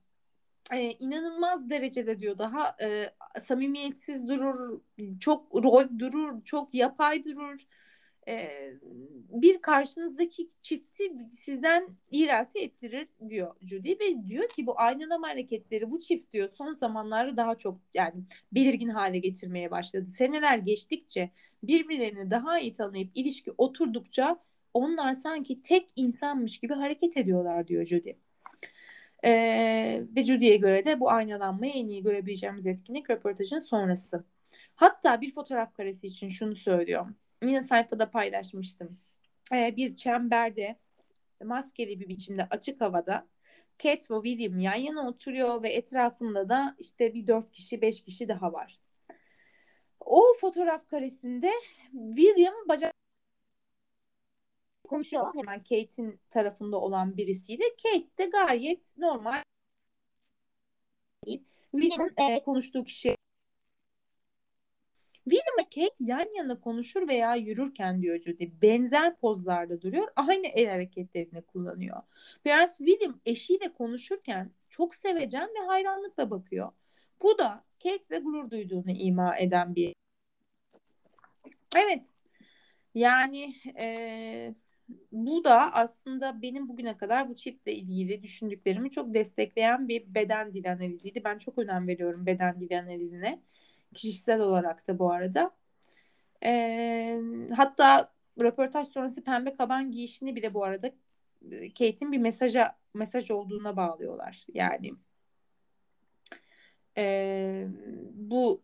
[0.73, 3.12] e, inanılmaz derecede diyor daha e,
[3.45, 4.81] samimiyetsiz durur,
[5.20, 7.66] çok rol durur, çok yapay durur.
[8.29, 8.51] E,
[9.31, 15.99] bir karşınızdaki çifti sizden iğrelti ettirir diyor Judy ve diyor ki bu aynalama hareketleri bu
[15.99, 18.14] çift diyor son zamanlarda daha çok yani
[18.53, 20.07] belirgin hale getirmeye başladı.
[20.07, 21.31] Seneler geçtikçe
[21.62, 24.39] birbirlerini daha iyi tanıyıp ilişki oturdukça
[24.75, 28.12] onlar sanki tek insanmış gibi hareket ediyorlar diyor Judy.
[29.25, 34.25] Ee, ve Judy'ye göre de bu aynalanmayı en iyi görebileceğimiz etkinlik röportajın sonrası.
[34.75, 37.07] Hatta bir fotoğraf karesi için şunu söylüyor.
[37.43, 38.99] Yine sayfada paylaşmıştım.
[39.53, 40.77] Ee, bir çemberde
[41.45, 43.27] maskeli bir biçimde açık havada
[43.79, 48.29] Kate ve William yan yana oturuyor ve etrafında da işte bir dört kişi beş kişi
[48.29, 48.79] daha var.
[50.01, 51.51] O fotoğraf karesinde
[52.16, 52.93] William bacak
[54.93, 57.64] konuşuyor hemen Kate'in tarafında olan birisiyle.
[57.82, 59.43] Kate de gayet normal
[61.72, 63.16] William'ın e, konuştuğu kişi
[65.24, 70.09] William ve Kate yan yana konuşur veya yürürken diyor Judy benzer pozlarda duruyor.
[70.16, 72.03] Aynı el hareketlerini kullanıyor.
[72.45, 76.72] Prens William eşiyle konuşurken çok sevecen ve hayranlıkla bakıyor.
[77.22, 79.95] Bu da Kate ve gurur duyduğunu ima eden bir
[81.76, 82.07] Evet.
[82.95, 84.55] Yani e,
[85.12, 90.70] bu da aslında benim bugüne kadar bu çiftle ilgili düşündüklerimi çok destekleyen bir beden dili
[90.70, 91.24] analiziydi.
[91.24, 93.43] Ben çok önem veriyorum beden dili analizine.
[93.95, 95.51] Kişisel olarak da bu arada.
[96.45, 97.20] Ee,
[97.57, 100.90] hatta röportaj sonrası pembe kaban giyişini bile bu arada
[101.51, 104.47] Kate'in bir mesaja mesaj olduğuna bağlıyorlar.
[104.55, 104.93] Yani
[106.99, 107.66] e,
[108.14, 108.62] bu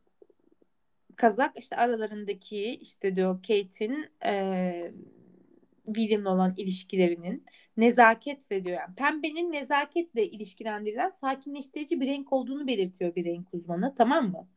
[1.16, 4.92] kazak işte aralarındaki işte diyor Kate'in e,
[5.94, 7.44] William'la olan ilişkilerinin
[7.76, 13.94] nezaket ve diyor yani pembenin nezaketle ilişkilendirilen sakinleştirici bir renk olduğunu belirtiyor bir renk uzmanı
[13.94, 14.48] tamam mı?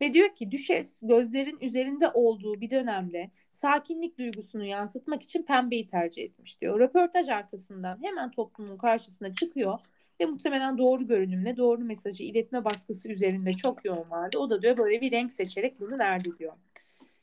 [0.00, 6.22] Ve diyor ki düşes gözlerin üzerinde olduğu bir dönemde sakinlik duygusunu yansıtmak için pembeyi tercih
[6.22, 6.80] etmiş diyor.
[6.80, 9.78] Röportaj arkasından hemen toplumun karşısına çıkıyor
[10.20, 14.38] ve muhtemelen doğru görünümle doğru mesajı iletme baskısı üzerinde çok yoğun vardı.
[14.38, 16.52] O da diyor böyle bir renk seçerek bunu verdi diyor.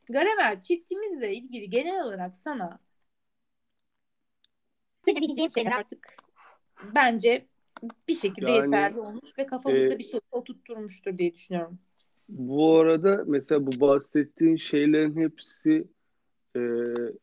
[0.09, 2.79] Garever çiftimizle ilgili genel olarak sana
[5.05, 6.17] söyleyebileceğim şeyler artık
[6.95, 7.45] bence
[8.07, 11.79] bir şekilde yani, yeterli olmuş ve kafamızda e, bir şey oturtturmuştur diye düşünüyorum.
[12.29, 15.87] Bu arada mesela bu bahsettiğin şeylerin hepsi
[16.55, 16.59] e,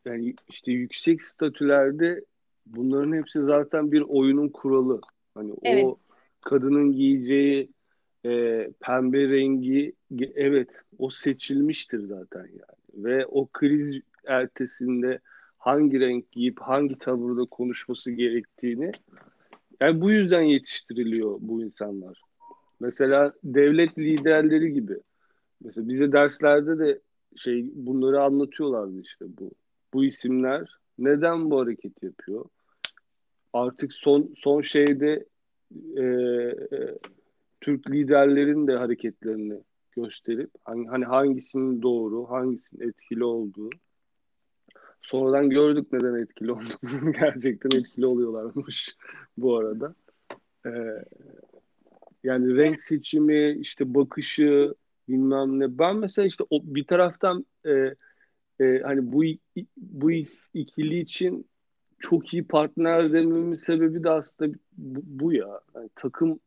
[0.05, 2.25] yani işte yüksek statülerde
[2.65, 5.01] bunların hepsi zaten bir oyunun kuralı.
[5.35, 5.83] Hani evet.
[5.83, 5.95] o
[6.41, 7.69] kadının giyeceği
[8.25, 8.29] e,
[8.79, 9.93] pembe rengi
[10.35, 13.05] evet o seçilmiştir zaten yani.
[13.05, 15.19] Ve o kriz ertesinde
[15.63, 18.91] hangi renk giyip hangi tavırda konuşması gerektiğini
[19.81, 22.21] yani bu yüzden yetiştiriliyor bu insanlar.
[22.79, 24.97] Mesela devlet liderleri gibi.
[25.63, 26.99] Mesela bize derslerde de
[27.35, 29.51] şey bunları anlatıyorlardı işte bu.
[29.93, 32.45] Bu isimler neden bu hareket yapıyor?
[33.53, 35.25] Artık son son şeyde
[35.95, 36.97] e, e,
[37.61, 39.59] Türk liderlerin de hareketlerini
[39.91, 43.69] gösterip hani, hani hangisinin doğru, hangisinin etkili olduğu
[45.03, 47.11] Sonradan gördük neden etkili olduklarını.
[47.19, 48.95] Gerçekten etkili oluyorlarmış
[49.37, 49.95] bu arada.
[50.65, 50.69] Ee,
[52.23, 54.73] yani renk seçimi, işte bakışı,
[55.09, 55.77] bilmem ne.
[55.79, 57.95] Ben mesela işte o, bir taraftan e,
[58.59, 59.23] e, hani bu
[59.77, 60.11] bu
[60.53, 61.47] ikili için
[61.99, 65.61] çok iyi partner dememin sebebi de aslında bu, bu ya.
[65.75, 66.39] Yani takım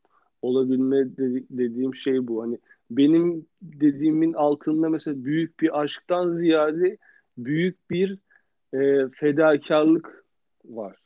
[0.43, 2.43] olabilme dedi, dediğim şey bu.
[2.43, 2.59] Hani
[2.91, 6.99] benim dediğimin altında mesela büyük bir aşktan ziyade
[7.39, 8.19] büyük bir
[8.77, 10.25] e, fedakarlık
[10.65, 10.97] var.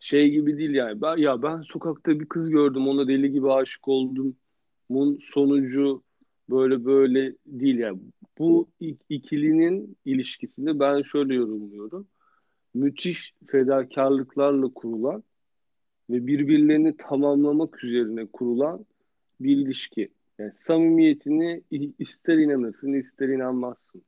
[0.00, 1.00] Şey gibi değil yani.
[1.00, 4.36] Ben, ya ben sokakta bir kız gördüm ona deli gibi aşık oldum.
[4.90, 6.02] Bunun sonucu
[6.50, 8.00] böyle böyle değil yani.
[8.38, 8.68] Bu
[9.08, 12.06] ikilinin ilişkisini ben şöyle yorumluyorum.
[12.74, 15.22] Müthiş fedakarlıklarla kurulan
[16.10, 18.86] ve birbirlerini tamamlamak üzerine kurulan
[19.40, 20.08] bir ilişki.
[20.38, 21.62] Yani samimiyetini
[21.98, 24.02] ister inanırsın ister inanmazsın.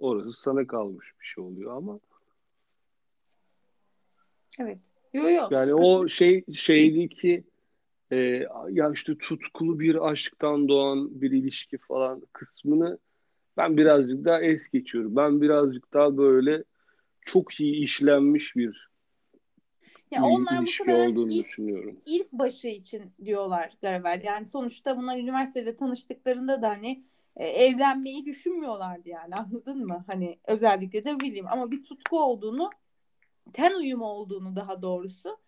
[0.00, 2.00] Orası sana kalmış bir şey oluyor ama.
[4.58, 4.78] Evet.
[5.12, 5.48] Yo yo.
[5.50, 7.44] Yani o şey şeydeki
[8.10, 8.16] e,
[8.70, 12.98] ya işte tutkulu bir aşktan doğan bir ilişki falan kısmını
[13.56, 15.16] ben birazcık daha es geçiyorum.
[15.16, 16.64] Ben birazcık daha böyle
[17.20, 18.90] çok iyi işlenmiş bir
[20.10, 21.96] Yani bir onlar muhtemelen ilk, düşünüyorum.
[22.06, 24.22] ilk başı için diyorlar Garavel.
[24.24, 27.04] Yani sonuçta bunlar üniversitede tanıştıklarında da hani
[27.36, 30.04] e, evlenmeyi düşünmüyorlardı yani anladın mı?
[30.06, 32.70] Hani özellikle de William ama bir tutku olduğunu
[33.52, 35.38] ten uyumu olduğunu daha doğrusu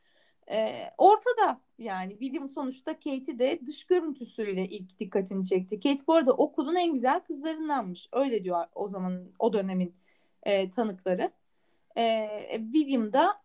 [0.51, 5.80] e, ortada yani William sonuçta Kate'i de dış görüntüsüyle ilk dikkatini çekti.
[5.80, 8.09] Kate bu arada okulun en güzel kızlarındanmış.
[8.12, 9.95] Öyle diyor o zaman o dönemin
[10.43, 11.33] e, tanıkları.
[11.97, 12.28] E,
[12.72, 13.43] William da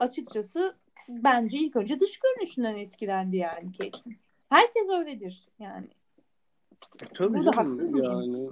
[0.00, 0.76] açıkçası
[1.08, 4.18] bence ilk önce dış görünüşünden etkilendi yani Kate'in.
[4.48, 5.88] Herkes öyledir yani.
[7.02, 8.06] E, tabii Burada canım, haksız mıyım?
[8.12, 8.50] yani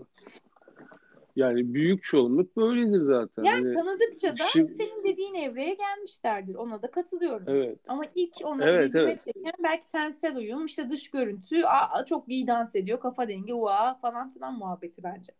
[1.37, 3.45] yani büyük çoğunluk böyledir zaten.
[3.45, 6.55] Yani Hani, tanıdıkça da şimdi- senin dediğin evreye gelmişlerdir.
[6.55, 7.45] Ona da katılıyorum.
[7.49, 7.79] evet.
[7.89, 9.21] Ama ilk onları Evet, birbirine evet.
[9.21, 13.95] çeken belki tensel uyum, işte dış görüntü, aa, çok iyi dans ediyor, kafa dengi, ua
[13.95, 15.33] falan filan muhabbeti bence.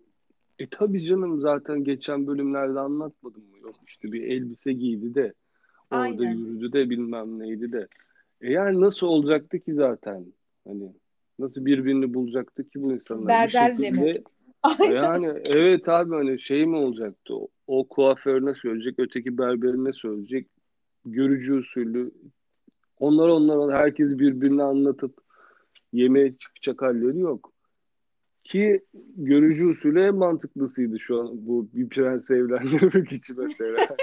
[0.59, 3.59] E tabii canım zaten geçen bölümlerde anlatmadım mı?
[3.63, 5.33] Yok işte bir elbise giydi de
[5.91, 6.33] orada Aynen.
[6.35, 7.89] yürüdü de bilmem neydi de.
[8.41, 10.27] E yani nasıl olacaktı ki zaten?
[10.69, 10.93] Hani
[11.39, 13.23] nasıl birbirini bulacaktı ki bu insanlar?
[13.49, 13.97] Bir Berberle mi?
[13.99, 14.23] şekilde
[14.95, 17.35] yani evet abi hani şey mi olacaktı?
[17.35, 20.49] O, o kuaförüne söyleyecek, öteki berberine söyleyecek.
[21.07, 22.11] Görücü usulü.
[22.99, 25.15] Onlar onlar herkes birbirine anlatıp
[25.93, 27.53] yemeğe çıkacak halleri yok.
[28.45, 28.85] Ki
[29.17, 33.87] görücü usulü en mantıklısıydı şu an bu bir prensi evlendirmek için mesela.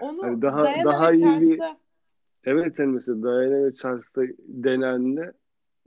[0.00, 1.60] Onu Hani daha- Diana daha iyi bir-
[2.44, 5.32] evet hani mesela Diana ve Charles'ta denendi.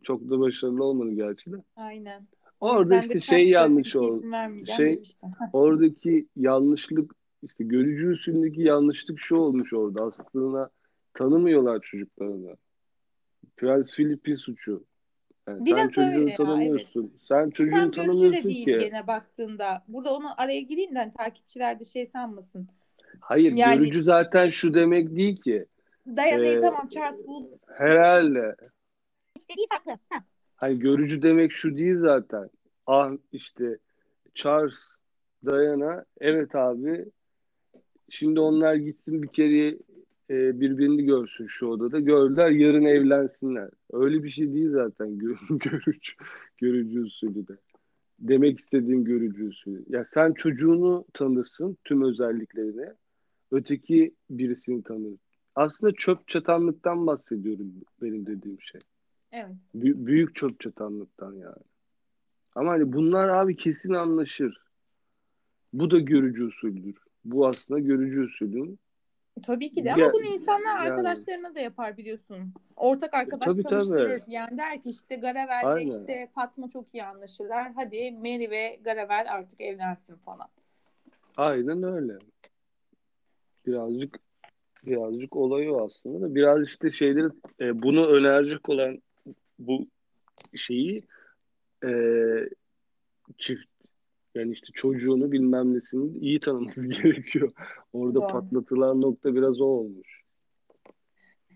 [0.04, 1.56] Çok da başarılı olmadı gerçi de.
[1.76, 2.28] aynen.
[2.60, 4.26] Orada de işte şey yanlış şey oldu.
[4.78, 5.02] Şey-.
[5.54, 10.04] Oradaki yanlışlık işte görücü usulündeki yanlışlık şu olmuş orada.
[10.04, 10.70] Aslında
[11.14, 12.58] tanımıyorlar çocuklarını.
[13.58, 14.84] Prens Philip'in suçu.
[15.48, 17.14] Yani Biraz sen öyle çocuğunu ya, tanımıyorsun.
[17.28, 18.78] Sen çocuğunu tam de tanımıyorsun değil ki.
[18.80, 19.84] gene baktığında.
[19.88, 22.68] Burada onu araya gireyim de hani takipçiler de şey sanmasın.
[23.20, 25.66] Hayır, Yani- görücü zaten şu demek değil ki.
[26.08, 27.60] Diana'yı Ee, tamam Charles buldu.
[27.68, 28.56] Herhalde.
[29.42, 29.92] İstediği farklı.
[30.10, 30.24] Ha.
[30.56, 32.50] Hani görücü demek şu değil zaten.
[32.88, 33.78] Ah işte
[34.36, 34.96] Charles,
[35.46, 37.06] Diana, evet abi.
[38.10, 39.68] Şimdi onlar gitsin bir kere
[40.30, 42.00] e, birbirini görsün şu odada.
[42.00, 43.70] Gördüler yarın evlensinler.
[43.94, 46.14] Öyle bir şey değil zaten gö- görücü,
[46.58, 47.54] görücü usulü de.
[48.20, 49.84] Demek istediğim görücü usulü.
[49.90, 52.90] Ya sen çocuğunu tanırsın tüm özelliklerini.
[53.52, 55.14] Öteki birisini tanır.
[55.56, 58.82] Aslında çöp çatanlıktan bahsediyorum benim dediğim şey.
[59.32, 59.56] Evet.
[59.76, 61.64] Bü- büyük çöp çatanlıktan yani.
[62.56, 64.62] Ama hani bunlar abi kesin anlaşır.
[65.74, 66.98] Bu da görücü usuldür.
[67.26, 68.80] Bu aslında görücü usulün.
[69.44, 72.54] Tabii ki de Ya- ama bunu insanlar yani- arkadaşlarına da yapar biliyorsun.
[72.76, 73.70] Ortak arkadaş Tabii, tabii.
[73.70, 74.24] tanıştırır.
[74.28, 75.90] Yani der ki işte Garavel'le Aynen.
[75.90, 77.72] işte Fatma çok iyi anlaşırlar.
[77.76, 80.48] Hadi Mary ve Garavel artık evlensin falan.
[81.38, 82.14] Aynen öyle.
[83.66, 84.20] Birazcık
[84.86, 87.28] birazcık olay o aslında da biraz işte şeyleri
[87.60, 89.02] e, bunu önerecek olan
[89.68, 89.88] bu
[90.56, 91.02] şeyi
[91.84, 91.92] e,
[93.38, 93.72] çift
[94.36, 97.52] yani işte çocuğunu bilmem nesini iyi tanıması gerekiyor.
[97.94, 98.28] Orada Doğru.
[98.28, 100.22] patlatılan nokta biraz o olmuş.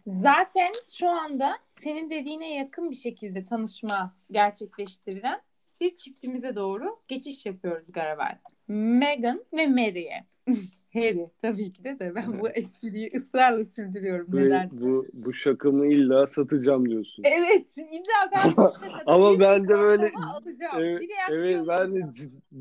[0.05, 5.41] Zaten şu anda senin dediğine yakın bir şekilde tanışma gerçekleştirilen
[5.81, 8.39] bir çiftimize doğru geçiş yapıyoruz Garavel.
[8.67, 10.25] Meghan ve Mary'e.
[10.95, 14.81] Harry tabii ki de de ben bu espriyi ısrarla sürdürüyorum Bu, nedense.
[14.81, 17.23] bu, bu şakamı illa satacağım diyorsun.
[17.27, 20.75] Evet illa ben bu şakada Ama ben de böyle- alacağım.
[20.79, 21.99] Evet, evet ben de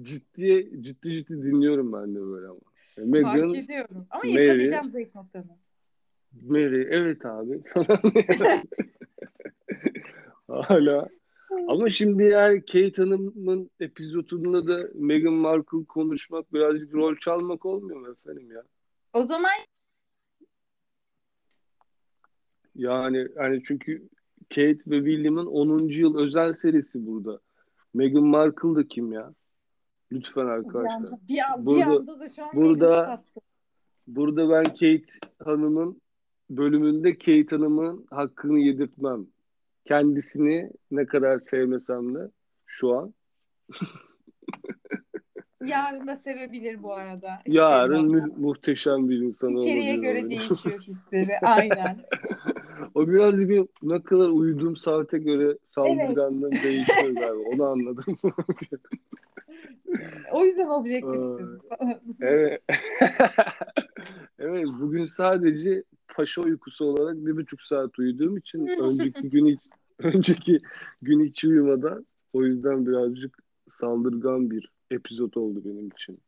[0.03, 2.59] ciddi ciddi ciddi dinliyorum ben de böyle ama.
[2.99, 4.07] E, Fark Meghan, ediyorum.
[4.11, 5.45] Ama Mary- yakalayacağım zayıf noktanı.
[6.43, 7.63] Mary, evet abi.
[10.49, 11.09] Hala.
[11.69, 18.09] Ama şimdi yani Kate Hanım'ın epizodunda da Meghan Markle konuşmak birazcık rol çalmak olmuyor mu
[18.09, 18.63] efendim ya?
[19.13, 19.51] O zaman
[22.75, 24.09] Yani hani çünkü
[24.49, 25.79] Kate ve William'ın 10.
[25.89, 27.41] yıl özel serisi burada.
[27.95, 29.35] Meghan Markle da kim ya?
[30.13, 30.91] Lütfen bir arkadaşlar.
[30.95, 33.25] anda, bir, an, bir Burada- anda da şu an burada-.
[34.07, 35.05] Burada ben Kate
[35.45, 36.01] Hanım'ın
[36.51, 39.27] bölümünde Kate Hanım'ın hakkını yedirtmem.
[39.85, 42.31] Kendisini ne kadar sevmesem de
[42.67, 43.15] şu an.
[45.65, 47.29] Yarın da sevebilir bu arada.
[47.47, 50.31] Hiç Yarın mu- muhteşem bir insan İçeriye olabilir göre orada.
[50.31, 51.39] değişiyor hisleri.
[51.43, 52.05] Aynen.
[52.95, 57.49] o birazcık bir ne kadar uyuduğum saate göre saldırganlığım değişiyor galiba.
[57.55, 58.17] Onu anladım.
[60.33, 61.59] O yüzden objektifsin.
[62.21, 62.63] evet.
[64.39, 65.83] evet bugün sadece
[66.15, 69.61] paşa uykusu olarak bir buçuk saat uyuduğum için önceki gün hiç,
[69.99, 70.61] önceki
[71.03, 73.39] gün hiç uyumadan o yüzden birazcık
[73.81, 76.19] saldırgan bir epizod oldu benim için.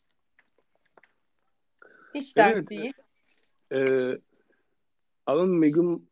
[2.14, 2.70] Hiç dert Evet.
[2.70, 2.92] değil.
[3.72, 4.18] Ee,
[5.26, 6.02] Ama Meghan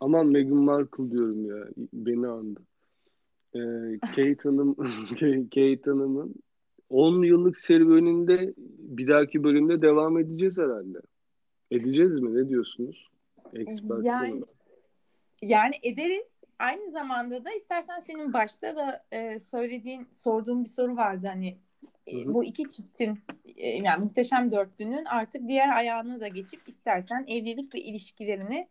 [0.00, 1.68] aman Meghan Markle diyorum ya.
[1.92, 2.60] Beni andı.
[3.54, 4.74] Ee, Kate Hanım
[5.54, 6.34] Kate Hanım'ın
[6.90, 10.98] 10 yıllık serüveninde bir dahaki bölümde devam edeceğiz herhalde.
[11.72, 12.34] Edeceğiz mi?
[12.34, 13.10] Ne diyorsunuz?
[13.54, 14.48] Expert Yani olarak.
[15.42, 16.32] yani ederiz.
[16.58, 21.58] Aynı zamanda da istersen senin başta da e, söylediğin, sorduğun bir soru vardı hani
[22.06, 22.34] e, Hı hı.
[22.34, 23.18] bu iki çiftin
[23.56, 28.68] e, yani muhteşem dörtlünün artık diğer ayağına da geçip istersen evlilik ve ilişkilerini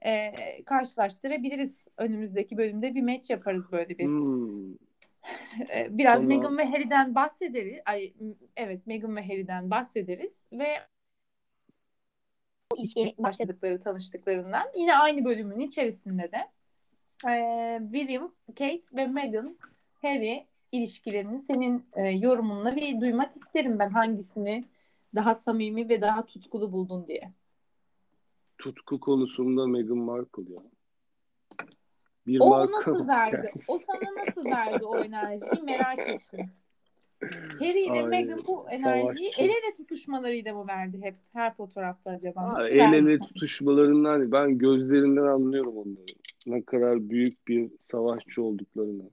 [0.00, 0.32] e,
[0.64, 1.84] karşılaştırabiliriz.
[1.96, 4.04] Önümüzdeki bölümde bir match yaparız böyle bir.
[4.04, 4.74] Hmm.
[5.76, 6.28] E, biraz Tamam.
[6.28, 7.80] Meghan ve Harry'den bahsederiz.
[7.86, 8.12] Ay
[8.56, 10.66] evet Meghan ve Harry'den bahsederiz ve
[12.78, 16.50] ilişkiye başladıkları tanıştıklarından yine aynı bölümün içerisinde de
[17.30, 19.58] e, William, Kate ve Meghan,
[20.02, 24.64] Harry ilişkilerini senin e, yorumunla bir duymak isterim ben hangisini
[25.14, 27.32] daha samimi ve daha tutkulu buldun diye.
[28.58, 30.62] Tutku konusunda Meghan Markle ya.
[32.26, 33.52] Bir O marka nasıl verdi?
[33.68, 36.50] O sana nasıl verdi o enerjiyi merak ettim.
[37.58, 39.42] Harry ile Meghan bu enerjiyi savaşçı.
[39.42, 42.42] el ele tutuşmalarıyla mı verdi hep her fotoğrafta acaba?
[42.42, 46.06] Ha, Nasıl el ele tutuşmalarından ben gözlerinden anlıyorum onları.
[46.46, 49.10] Ne kadar büyük bir savaşçı olduklarını.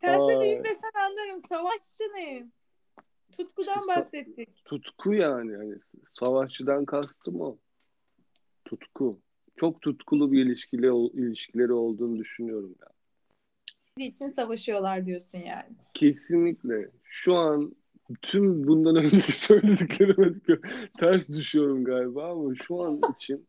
[0.00, 0.40] Terse Aa.
[0.40, 1.42] düğün desen anlarım.
[1.42, 2.46] Savaşçı ne?
[3.36, 4.64] Tutkudan bahsettik.
[4.64, 5.56] Tutku yani.
[5.56, 5.74] Hani
[6.18, 7.58] savaşçıdan kastım o.
[8.64, 9.20] Tutku.
[9.56, 10.86] Çok tutkulu bir ilişkili,
[11.22, 12.88] ilişkileri olduğunu düşünüyorum ya.
[13.98, 15.76] Bir için savaşıyorlar diyorsun yani.
[15.94, 16.90] Kesinlikle.
[17.04, 17.76] Şu an
[18.22, 20.34] tüm bundan önceki söylediklerime
[20.98, 23.46] ters düşüyorum galiba ama şu an için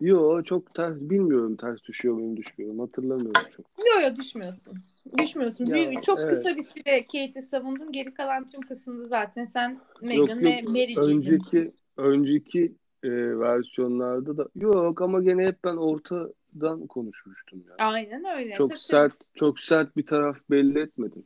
[0.00, 3.66] Yo çok ters bilmiyorum ters düşüyor muyum düşmüyorum hatırlamıyorum çok.
[3.78, 4.78] Yok yok düşmüyorsun.
[5.18, 5.66] Düşmüyorsun.
[5.66, 6.30] Ya, Büyük, çok evet.
[6.30, 7.92] kısa bir süre Kate'i savundun.
[7.92, 11.00] Geri kalan tüm kısımda zaten sen Yok Meghan ve Mary'ciydin.
[11.00, 12.74] önceki önceki
[13.04, 17.90] e, versiyonlarda da yok ama gene hep ben ortadan konuşmuştum yani.
[17.90, 18.54] Aynen öyle.
[18.54, 21.22] Çok Tabii, sert çok sert bir taraf belli etmedim.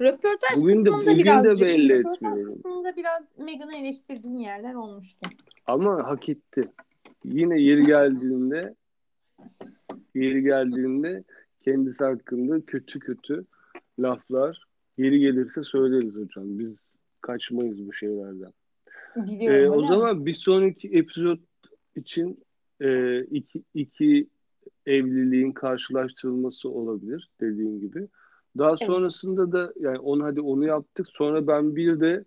[0.00, 2.54] Röportaj Bugün de- kısmında de birazcık, belli röportaj etmiyorum.
[2.54, 5.26] kısmında biraz Meghan'ı eleştirdiğin yerler olmuştu.
[5.66, 6.68] Ama hak etti.
[7.24, 8.74] Yine yeri geldiğinde
[10.14, 11.24] yeri geldiğinde
[11.64, 13.44] kendisi hakkında kötü kötü
[13.98, 14.64] laflar
[14.98, 16.58] yeri gelirse söyleriz hocam.
[16.58, 16.76] Biz
[17.20, 18.52] kaçmayız bu şeylerden.
[19.16, 19.64] Biliyorum.
[19.64, 21.38] Ee, o zaman bir sonraki epizod
[21.96, 22.44] için
[22.80, 24.26] e, iki, iki
[24.86, 28.08] evliliğin karşılaştırılması olabilir dediğin gibi.
[28.58, 28.82] Daha Evet.
[28.86, 31.06] sonrasında da yani onu hadi onu yaptık.
[31.10, 32.24] Sonra ben bir de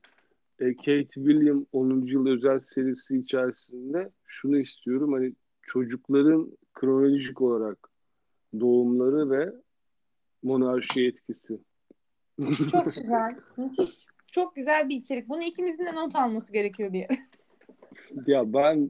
[0.59, 2.01] e, Kate William 10.
[2.05, 5.13] yıl özel serisi içerisinde şunu istiyorum.
[5.13, 7.89] Hani çocukların kronolojik olarak
[8.59, 9.53] doğumları ve
[10.43, 11.59] monarşi etkisi.
[12.71, 13.35] Çok güzel.
[13.57, 14.05] Müthiş.
[14.33, 15.29] Çok güzel bir içerik.
[15.29, 17.13] Bunu ikimizin de not alması gerekiyor bir yere.
[18.27, 18.89] Ya ben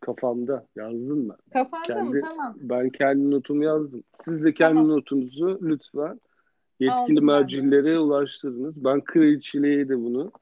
[0.00, 1.36] kafamda yazdım ben.
[1.52, 2.10] Kafanda mı?
[2.12, 2.56] Kendi- Tamam.
[2.60, 4.02] Ben kendi notumu yazdım.
[4.24, 4.88] Siz de kendi Tamam.
[4.88, 6.20] notunuzu lütfen
[6.80, 8.84] yetkili Aldım ben mercilere ulaştırınız.
[8.84, 10.32] Ben kraliçeliğe de bunu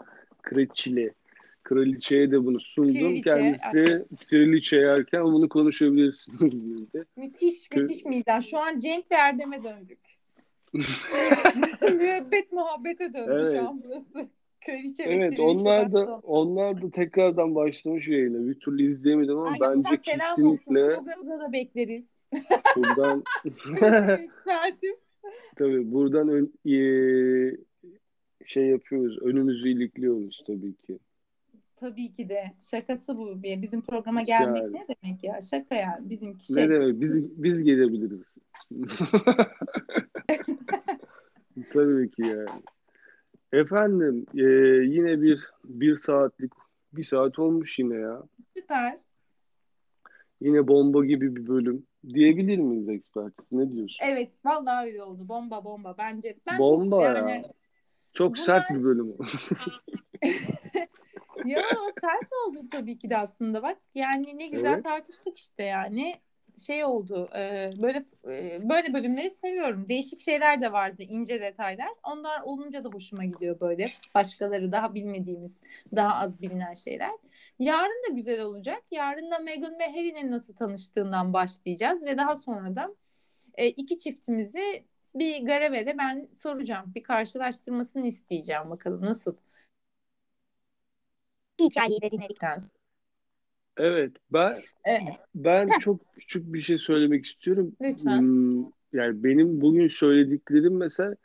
[0.43, 1.15] kraliçeliğe
[1.63, 2.93] kraliçeye de bunu sundum.
[2.93, 6.41] Triliçe, Kendisi triliçe yerken bunu konuşabilirsiniz
[6.93, 7.05] dedi.
[7.17, 8.41] Müthiş, müthiş mizah.
[8.41, 10.16] Şu an Cenk ve Erdem'e döndük.
[11.83, 13.53] Müebbet muhabbete döndü Evet.
[13.61, 14.29] şu an burası.
[14.67, 18.49] Kraliçe ve Evet onlar da onlar da tekrardan başlamış yayına.
[18.49, 20.57] Bir türlü izleyemedim ama Aynen, bence selam olsun.
[20.57, 22.05] kesinlikle Programımıza da bekleriz.
[22.77, 23.25] buradan
[25.57, 27.57] tabii buradan ön- eee,
[28.45, 29.19] şey yapıyoruz.
[29.23, 30.99] Önümüzü ilikliyoruz tabii ki.
[31.77, 32.45] Tabii ki de.
[32.71, 33.43] Şakası bu.
[33.43, 34.73] Bizim programa gelmek Yani.
[34.73, 35.41] ne demek ya?
[35.51, 35.99] Şaka ya.
[36.03, 36.71] Bizimki Ne şey.
[36.71, 37.01] demek?
[37.01, 38.21] Biz biz gelebiliriz.
[41.73, 42.47] Tabii ki yani.
[43.53, 44.43] Efendim e,
[44.87, 46.53] yine bir bir saatlik
[46.93, 48.23] bir saat olmuş yine ya.
[48.57, 48.99] Süper.
[50.41, 51.87] Yine bomba gibi bir bölüm.
[52.09, 53.53] Diyebilir miyiz ekspertiz?
[53.53, 53.99] Ne diyorsun?
[54.07, 54.39] Evet.
[54.45, 55.29] Vallahi öyle oldu.
[55.29, 55.95] Bomba bomba.
[55.99, 57.15] Bence ben Bomba çok ya.
[57.15, 57.45] yani
[58.13, 59.15] Çok bunlar- sert bir bölüm.
[61.45, 61.63] Ya
[62.01, 63.79] sert oldu tabii ki de aslında bak.
[63.95, 64.83] Yani ne güzel Evet.
[64.85, 66.15] tartıştık işte yani.
[66.57, 67.29] Şey oldu.
[67.37, 69.89] e, böyle e, böyle bölümleri seviyorum.
[69.89, 71.89] Değişik şeyler de vardı, ince detaylar.
[72.05, 73.87] Onlar olunca da hoşuma gidiyor böyle.
[74.15, 75.61] Başkaları daha bilmediğimiz,
[75.97, 77.11] daha az bilinen şeyler.
[77.59, 78.83] Yarın da güzel olacak.
[78.91, 82.95] Yarın da Meghan ve Harry'nin nasıl tanıştığından başlayacağız ve daha sonra da
[83.55, 84.85] e, iki çiftimizi
[85.15, 86.93] bir Garave'de ben soracağım.
[86.95, 89.37] Bir karşılaştırmasını isteyeceğim bakalım nasıl
[91.61, 92.86] hikayeyi de dinledikten sonra.
[93.77, 94.55] Evet ben
[94.85, 95.03] Evet.
[95.35, 97.73] ben çok küçük bir şey söylemek istiyorum.
[97.83, 98.19] Lütfen.
[98.21, 101.17] Hmm, Yani benim bugün söylediklerim mesela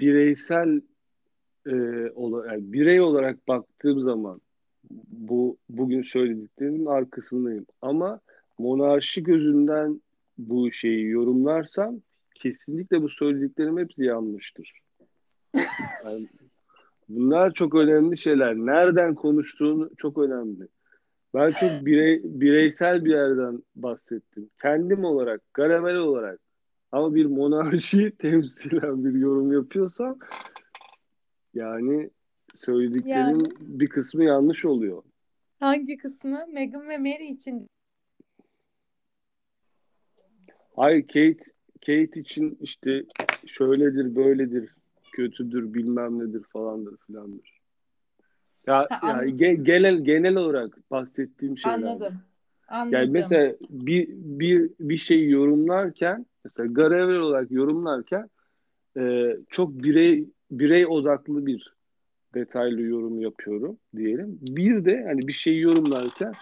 [0.00, 0.80] bireysel
[1.66, 1.74] e,
[2.14, 4.40] ola, yani birey olarak baktığım zaman
[5.08, 7.66] bu bugün söylediklerimin arkasındayım.
[7.82, 8.20] Ama
[8.58, 10.00] monarşi gözünden
[10.38, 12.00] bu şeyi yorumlarsam
[12.34, 14.72] kesinlikle bu söylediklerim hepsi yanlıştır.
[16.04, 16.26] Yani
[17.08, 18.54] bunlar çok önemli şeyler.
[18.56, 20.68] Nereden konuştuğun çok önemli.
[21.34, 24.50] Ben çok birey, bireysel bir yerden bahsettim.
[24.62, 26.40] Kendim olarak, Garamel olarak
[26.92, 30.18] ama bir monarşiyi temsilen bir yorum yapıyorsam
[31.54, 32.10] yani
[32.54, 35.02] söylediklerin yani, bir kısmı yanlış oluyor.
[35.60, 36.46] Hangi kısmı?
[36.52, 37.66] Meghan ve Mary için.
[40.76, 41.52] Hayır Kate
[41.86, 43.04] Kate için işte
[43.46, 44.74] şöyledir, böyledir,
[45.12, 47.61] kötüdür, bilmem nedir falandır filandır.
[48.66, 51.76] Ya, ha, yani ge, genel genel olarak bahsettiğim şeyler.
[51.76, 52.14] Anladım.
[52.68, 52.92] Anladım.
[52.92, 58.30] Yani mesela bir bir bir şeyi yorumlarken mesela Garever olarak yorumlarken
[58.96, 61.74] e, çok birey birey odaklı bir
[62.34, 64.38] detaylı yorum yapıyorum diyelim.
[64.40, 66.32] Bir de hani bir şeyi yorumlarken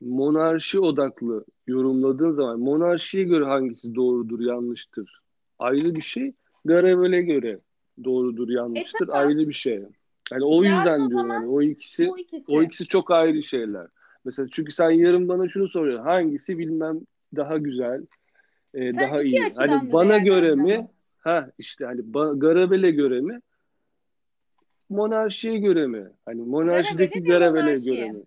[0.00, 5.20] monarşi odaklı yorumladığın zaman monarşiye göre hangisi doğrudur yanlıştır
[5.58, 6.32] ayrı bir şey.
[6.64, 7.58] Garevel'e göre
[8.04, 9.82] doğrudur yanlıştır e, ayrı bir şey.
[10.32, 13.86] Yani o Yarın yüzden o diyorum yani o ikisi, ikisi o ikisi çok ayrı şeyler.
[14.24, 16.04] Mesela çünkü sen yarın bana şunu soruyorsun.
[16.04, 17.00] Hangisi bilmem
[17.36, 18.06] daha güzel,
[18.74, 19.42] e, daha iyi.
[19.56, 20.88] Hani bana göre mi?
[21.18, 22.02] Ha işte hani
[22.38, 23.40] Garabel'e göre mi?
[24.88, 26.08] Monarşiye göre mi?
[26.24, 28.22] Hani monarşideki Garabel'e göre mi?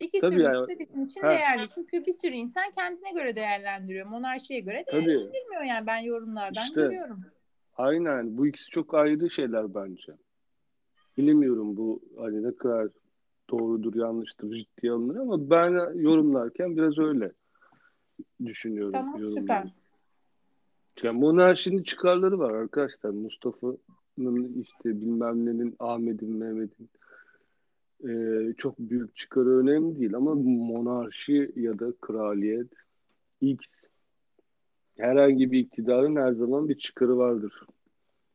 [0.00, 0.68] İki Tabii türlüsü yani.
[0.68, 1.30] de bizim için ha.
[1.30, 1.68] değerli.
[1.74, 4.06] Çünkü bir sürü insan kendine göre değerlendiriyor.
[4.06, 5.68] Monarşiye göre değerlendirmiyor Tabii.
[5.68, 7.24] yani ben yorumlardan işte, görüyorum.
[7.76, 8.38] Aynen.
[8.38, 10.12] Bu ikisi çok ayrı şeyler bence.
[11.16, 12.88] Bilemiyorum bu hani ne kadar
[13.50, 17.32] doğrudur yanlıştır ciddiye alınır ama ben yorumlarken biraz öyle
[18.44, 18.92] düşünüyorum.
[18.92, 19.74] Tamam süper.
[21.02, 23.10] Yani monarşinin çıkarları var arkadaşlar.
[23.10, 26.90] Mustafa'nın işte bilmem nenin, Ahmet'in, Mehmet'in
[28.08, 32.72] e, çok büyük çıkarı önemli değil ama monarşi ya da kraliyet
[33.40, 33.66] X
[34.96, 37.66] herhangi bir iktidarın her zaman bir çıkarı vardır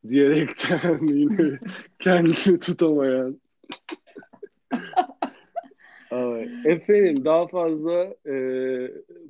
[0.08, 1.58] diyerekten yine
[1.98, 3.40] kendini tutamayan
[6.64, 8.36] Efendim daha fazla e,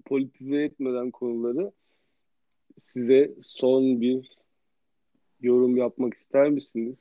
[0.04, 1.72] politize etmeden konuları
[2.78, 4.38] size son bir
[5.40, 6.98] yorum yapmak ister misiniz?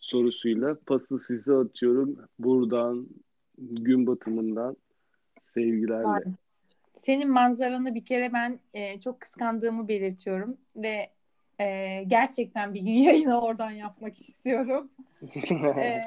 [0.00, 3.08] Sorusuyla pası size atıyorum buradan
[3.58, 4.76] gün batımından
[5.42, 6.24] sevgilerle.
[6.92, 11.13] Senin manzaranı bir kere ben e, çok kıskandığımı belirtiyorum ve
[11.60, 14.90] e, gerçekten bir gün yayını oradan yapmak istiyorum.
[15.76, 16.00] e,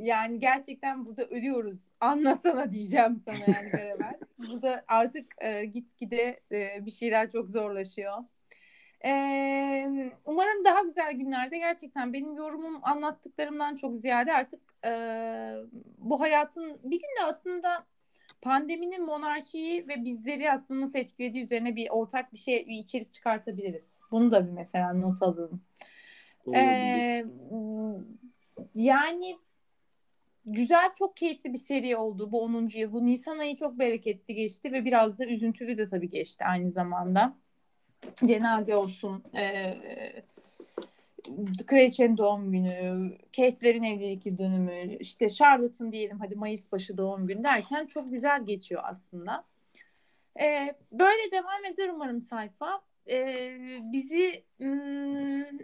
[0.00, 1.78] yani gerçekten burada ölüyoruz.
[2.00, 4.16] Anlasana diyeceğim sana yani beraber.
[4.38, 8.18] burada artık e, gitgide e, bir şeyler çok zorlaşıyor.
[9.04, 9.10] E,
[10.24, 14.90] umarım daha güzel günlerde gerçekten benim yorumum anlattıklarımdan çok ziyade artık e,
[15.98, 17.86] bu hayatın bir günde aslında
[18.42, 24.00] pandeminin monarşiyi ve bizleri aslında nasıl etkilediği üzerine bir ortak bir şey, bir içerik çıkartabiliriz.
[24.10, 25.62] Bunu da bir mesela not alalım.
[26.54, 27.24] Ee,
[28.74, 29.38] yani
[30.46, 32.68] güzel, çok keyifli bir seri oldu bu 10.
[32.74, 32.92] yıl.
[32.92, 37.36] Bu Nisan ayı çok bereketli geçti ve biraz da üzüntülü de tabii geçti aynı zamanda.
[38.26, 39.74] Cenaze olsun, e,
[41.66, 47.44] Kraliçenin doğum günü, Kate'lerin evlilik yıl dönümü, işte Charlotte'ın diyelim hadi Mayıs başı doğum günü
[47.44, 49.44] derken çok güzel geçiyor aslında.
[50.40, 52.82] Ee, böyle devam eder umarım sayfa.
[53.10, 53.58] Ee,
[53.92, 55.58] bizi hmm,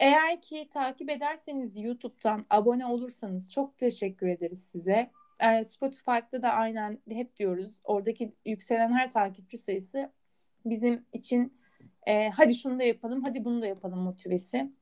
[0.00, 5.10] eğer ki takip ederseniz YouTube'dan abone olursanız çok teşekkür ederiz size.
[5.40, 7.80] Ee, Spotify'da da aynen hep diyoruz.
[7.84, 10.12] Oradaki yükselen her takipçi sayısı
[10.64, 11.58] bizim için
[12.06, 14.72] e, hadi şunu da yapalım, hadi bunu da yapalım motivesi.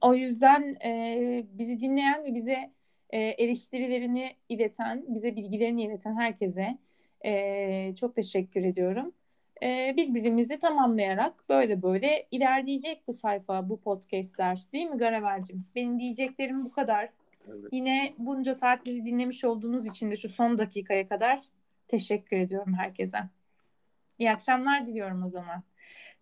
[0.00, 2.70] O yüzden e, bizi dinleyen ve bize
[3.10, 6.78] e, eleştirilerini ileten, bize bilgilerini ileten herkese
[7.24, 9.12] e, çok teşekkür ediyorum.
[9.62, 15.64] E, birbirimizi tamamlayarak böyle böyle ilerleyecek bu sayfa, bu podcastler değil mi Garavel'cim?
[15.74, 17.10] Benim diyeceklerim bu kadar.
[17.48, 17.68] Evet.
[17.72, 21.40] Yine bunca saat bizi dinlemiş olduğunuz için de şu son dakikaya kadar
[21.88, 23.18] teşekkür ediyorum herkese.
[24.18, 25.62] İyi akşamlar diliyorum o zaman.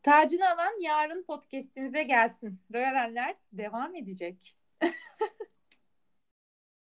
[0.07, 2.61] Tacını alan yarın podcast'imize gelsin.
[2.74, 4.59] Royaller devam edecek.